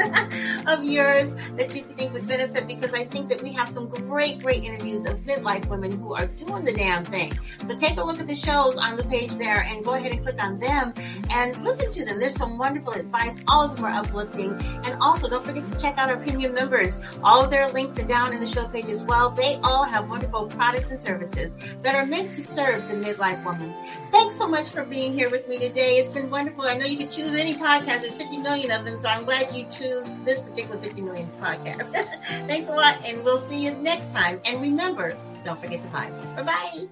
of 0.73 0.85
yours 0.85 1.35
that 1.57 1.75
you 1.75 1.83
think 1.83 2.13
would 2.13 2.29
benefit 2.29 2.69
because 2.69 2.95
I 2.95 3.05
think 3.05 3.29
that 3.29 3.43
we 3.43 3.53
have 3.53 3.69
some 3.69 3.89
great, 3.89 4.41
great 4.41 4.63
interviews 4.63 5.07
of 5.07 5.19
midlife 5.21 5.67
women 5.67 5.99
who 5.99 6.15
are 6.15 6.27
doing 6.27 6.65
the 6.65 6.73
damn 6.73 7.05
thing. 7.05 7.33
So 7.67 7.77
take 7.77 7.99
a 7.99 8.05
look 8.05 8.21
at 8.21 8.29
the 8.29 8.35
shows 8.37 8.79
on 8.79 8.97
the 8.97 9.05
page 9.05 9.33
there 9.33 9.65
and 9.67 9.85
go 9.85 9.95
ahead 9.95 10.13
and 10.13 10.23
click 10.23 10.43
on 10.43 10.61
them 10.61 10.95
and 11.33 11.57
listen 11.65 11.91
to 11.91 12.05
them. 12.05 12.21
There's 12.21 12.37
some 12.37 12.57
wonderful 12.57 12.93
advice. 12.93 13.43
All 13.49 13.65
of 13.65 13.75
them 13.75 13.87
are 13.87 14.01
uplifting 14.01 14.53
and 14.85 15.00
also, 15.01 15.29
don't 15.29 15.45
forget 15.45 15.67
to 15.69 15.79
check 15.79 15.99
out 15.99 16.11
our 16.11 16.17
premium 16.17 16.55
members. 16.55 17.01
All 17.23 17.47
their 17.47 17.69
links 17.69 17.99
are 17.99 18.05
down 18.05 18.33
in 18.33 18.41
the 18.41 18.47
show 18.47 18.67
page 18.69 18.87
as 18.87 19.05
well. 19.05 19.31
They 19.31 19.57
all 19.63 19.85
have 19.85 20.09
wonderful 20.09 20.47
products 20.47 20.91
and 20.91 21.01
services 21.01 21.57
that 21.83 21.95
are 21.95 22.07
meant 22.07 22.33
to 22.33 22.43
serve 22.43 22.89
the 22.89 22.95
midlife 22.97 23.45
woman. 23.45 23.75
Thanks 24.11 24.37
so 24.37 24.49
much 24.49 24.69
for 24.69 24.85
being 24.85 25.13
here 25.13 25.31
with 25.31 25.49
me 25.49 25.59
today. 25.59 25.97
It's 25.97 26.11
been 26.11 26.31
wonderful. 26.31 26.65
I 26.65 26.77
know 26.77 26.87
you 26.87 26.99
could 26.99 27.11
choose 27.11 27.37
any 27.37 27.55
podcast. 27.55 28.03
There's 28.03 28.15
50 28.15 28.39
million 28.39 28.71
of 28.71 28.85
them, 28.85 29.01
so 29.01 29.09
I'm 29.09 29.25
glad 29.25 29.55
you 29.55 29.65
choose 29.71 30.15
this 30.25 30.41
particular 30.41 30.81
50 30.81 31.03
million 31.03 31.31
podcast. 31.41 31.93
Thanks 32.47 32.69
a 32.69 32.75
lot, 32.75 33.05
and 33.07 33.25
we'll 33.25 33.39
see 33.39 33.65
you 33.65 33.73
next 33.75 34.13
time. 34.13 34.41
And 34.45 34.61
remember, 34.61 35.17
don't 35.45 35.61
forget 35.61 35.83
to 35.83 35.89
vibe. 35.89 36.37
Bye 36.37 36.43
bye. 36.43 36.89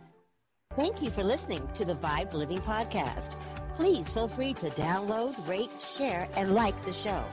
Thank 0.76 1.02
you 1.02 1.10
for 1.10 1.24
listening 1.24 1.68
to 1.74 1.84
the 1.84 1.96
Vibe 1.96 2.32
Living 2.34 2.60
Podcast. 2.60 3.34
Please 3.76 4.08
feel 4.08 4.28
free 4.28 4.54
to 4.54 4.66
download, 4.70 5.34
rate, 5.48 5.70
share, 5.96 6.28
and 6.36 6.54
like 6.54 6.74
the 6.84 6.92
show. 6.92 7.24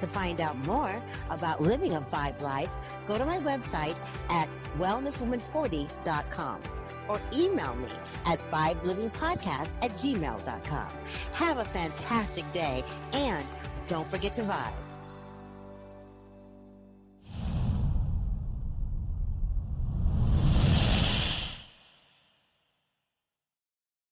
To 0.00 0.06
find 0.06 0.40
out 0.40 0.56
more 0.66 1.02
about 1.30 1.62
living 1.62 1.94
a 1.94 2.00
Vibe 2.00 2.40
life, 2.40 2.70
go 3.06 3.18
to 3.18 3.24
my 3.24 3.38
website 3.38 3.96
at 4.28 4.48
wellnesswoman40.com 4.78 6.62
or 7.08 7.20
email 7.32 7.74
me 7.76 7.88
at 8.26 8.40
vibelivingpodcast 8.50 9.70
at 9.82 9.90
gmail.com. 9.98 10.88
Have 11.32 11.58
a 11.58 11.64
fantastic 11.64 12.50
day 12.52 12.82
and 13.12 13.44
don't 13.88 14.08
forget 14.10 14.34
to 14.36 14.42
vibe. 14.42 14.83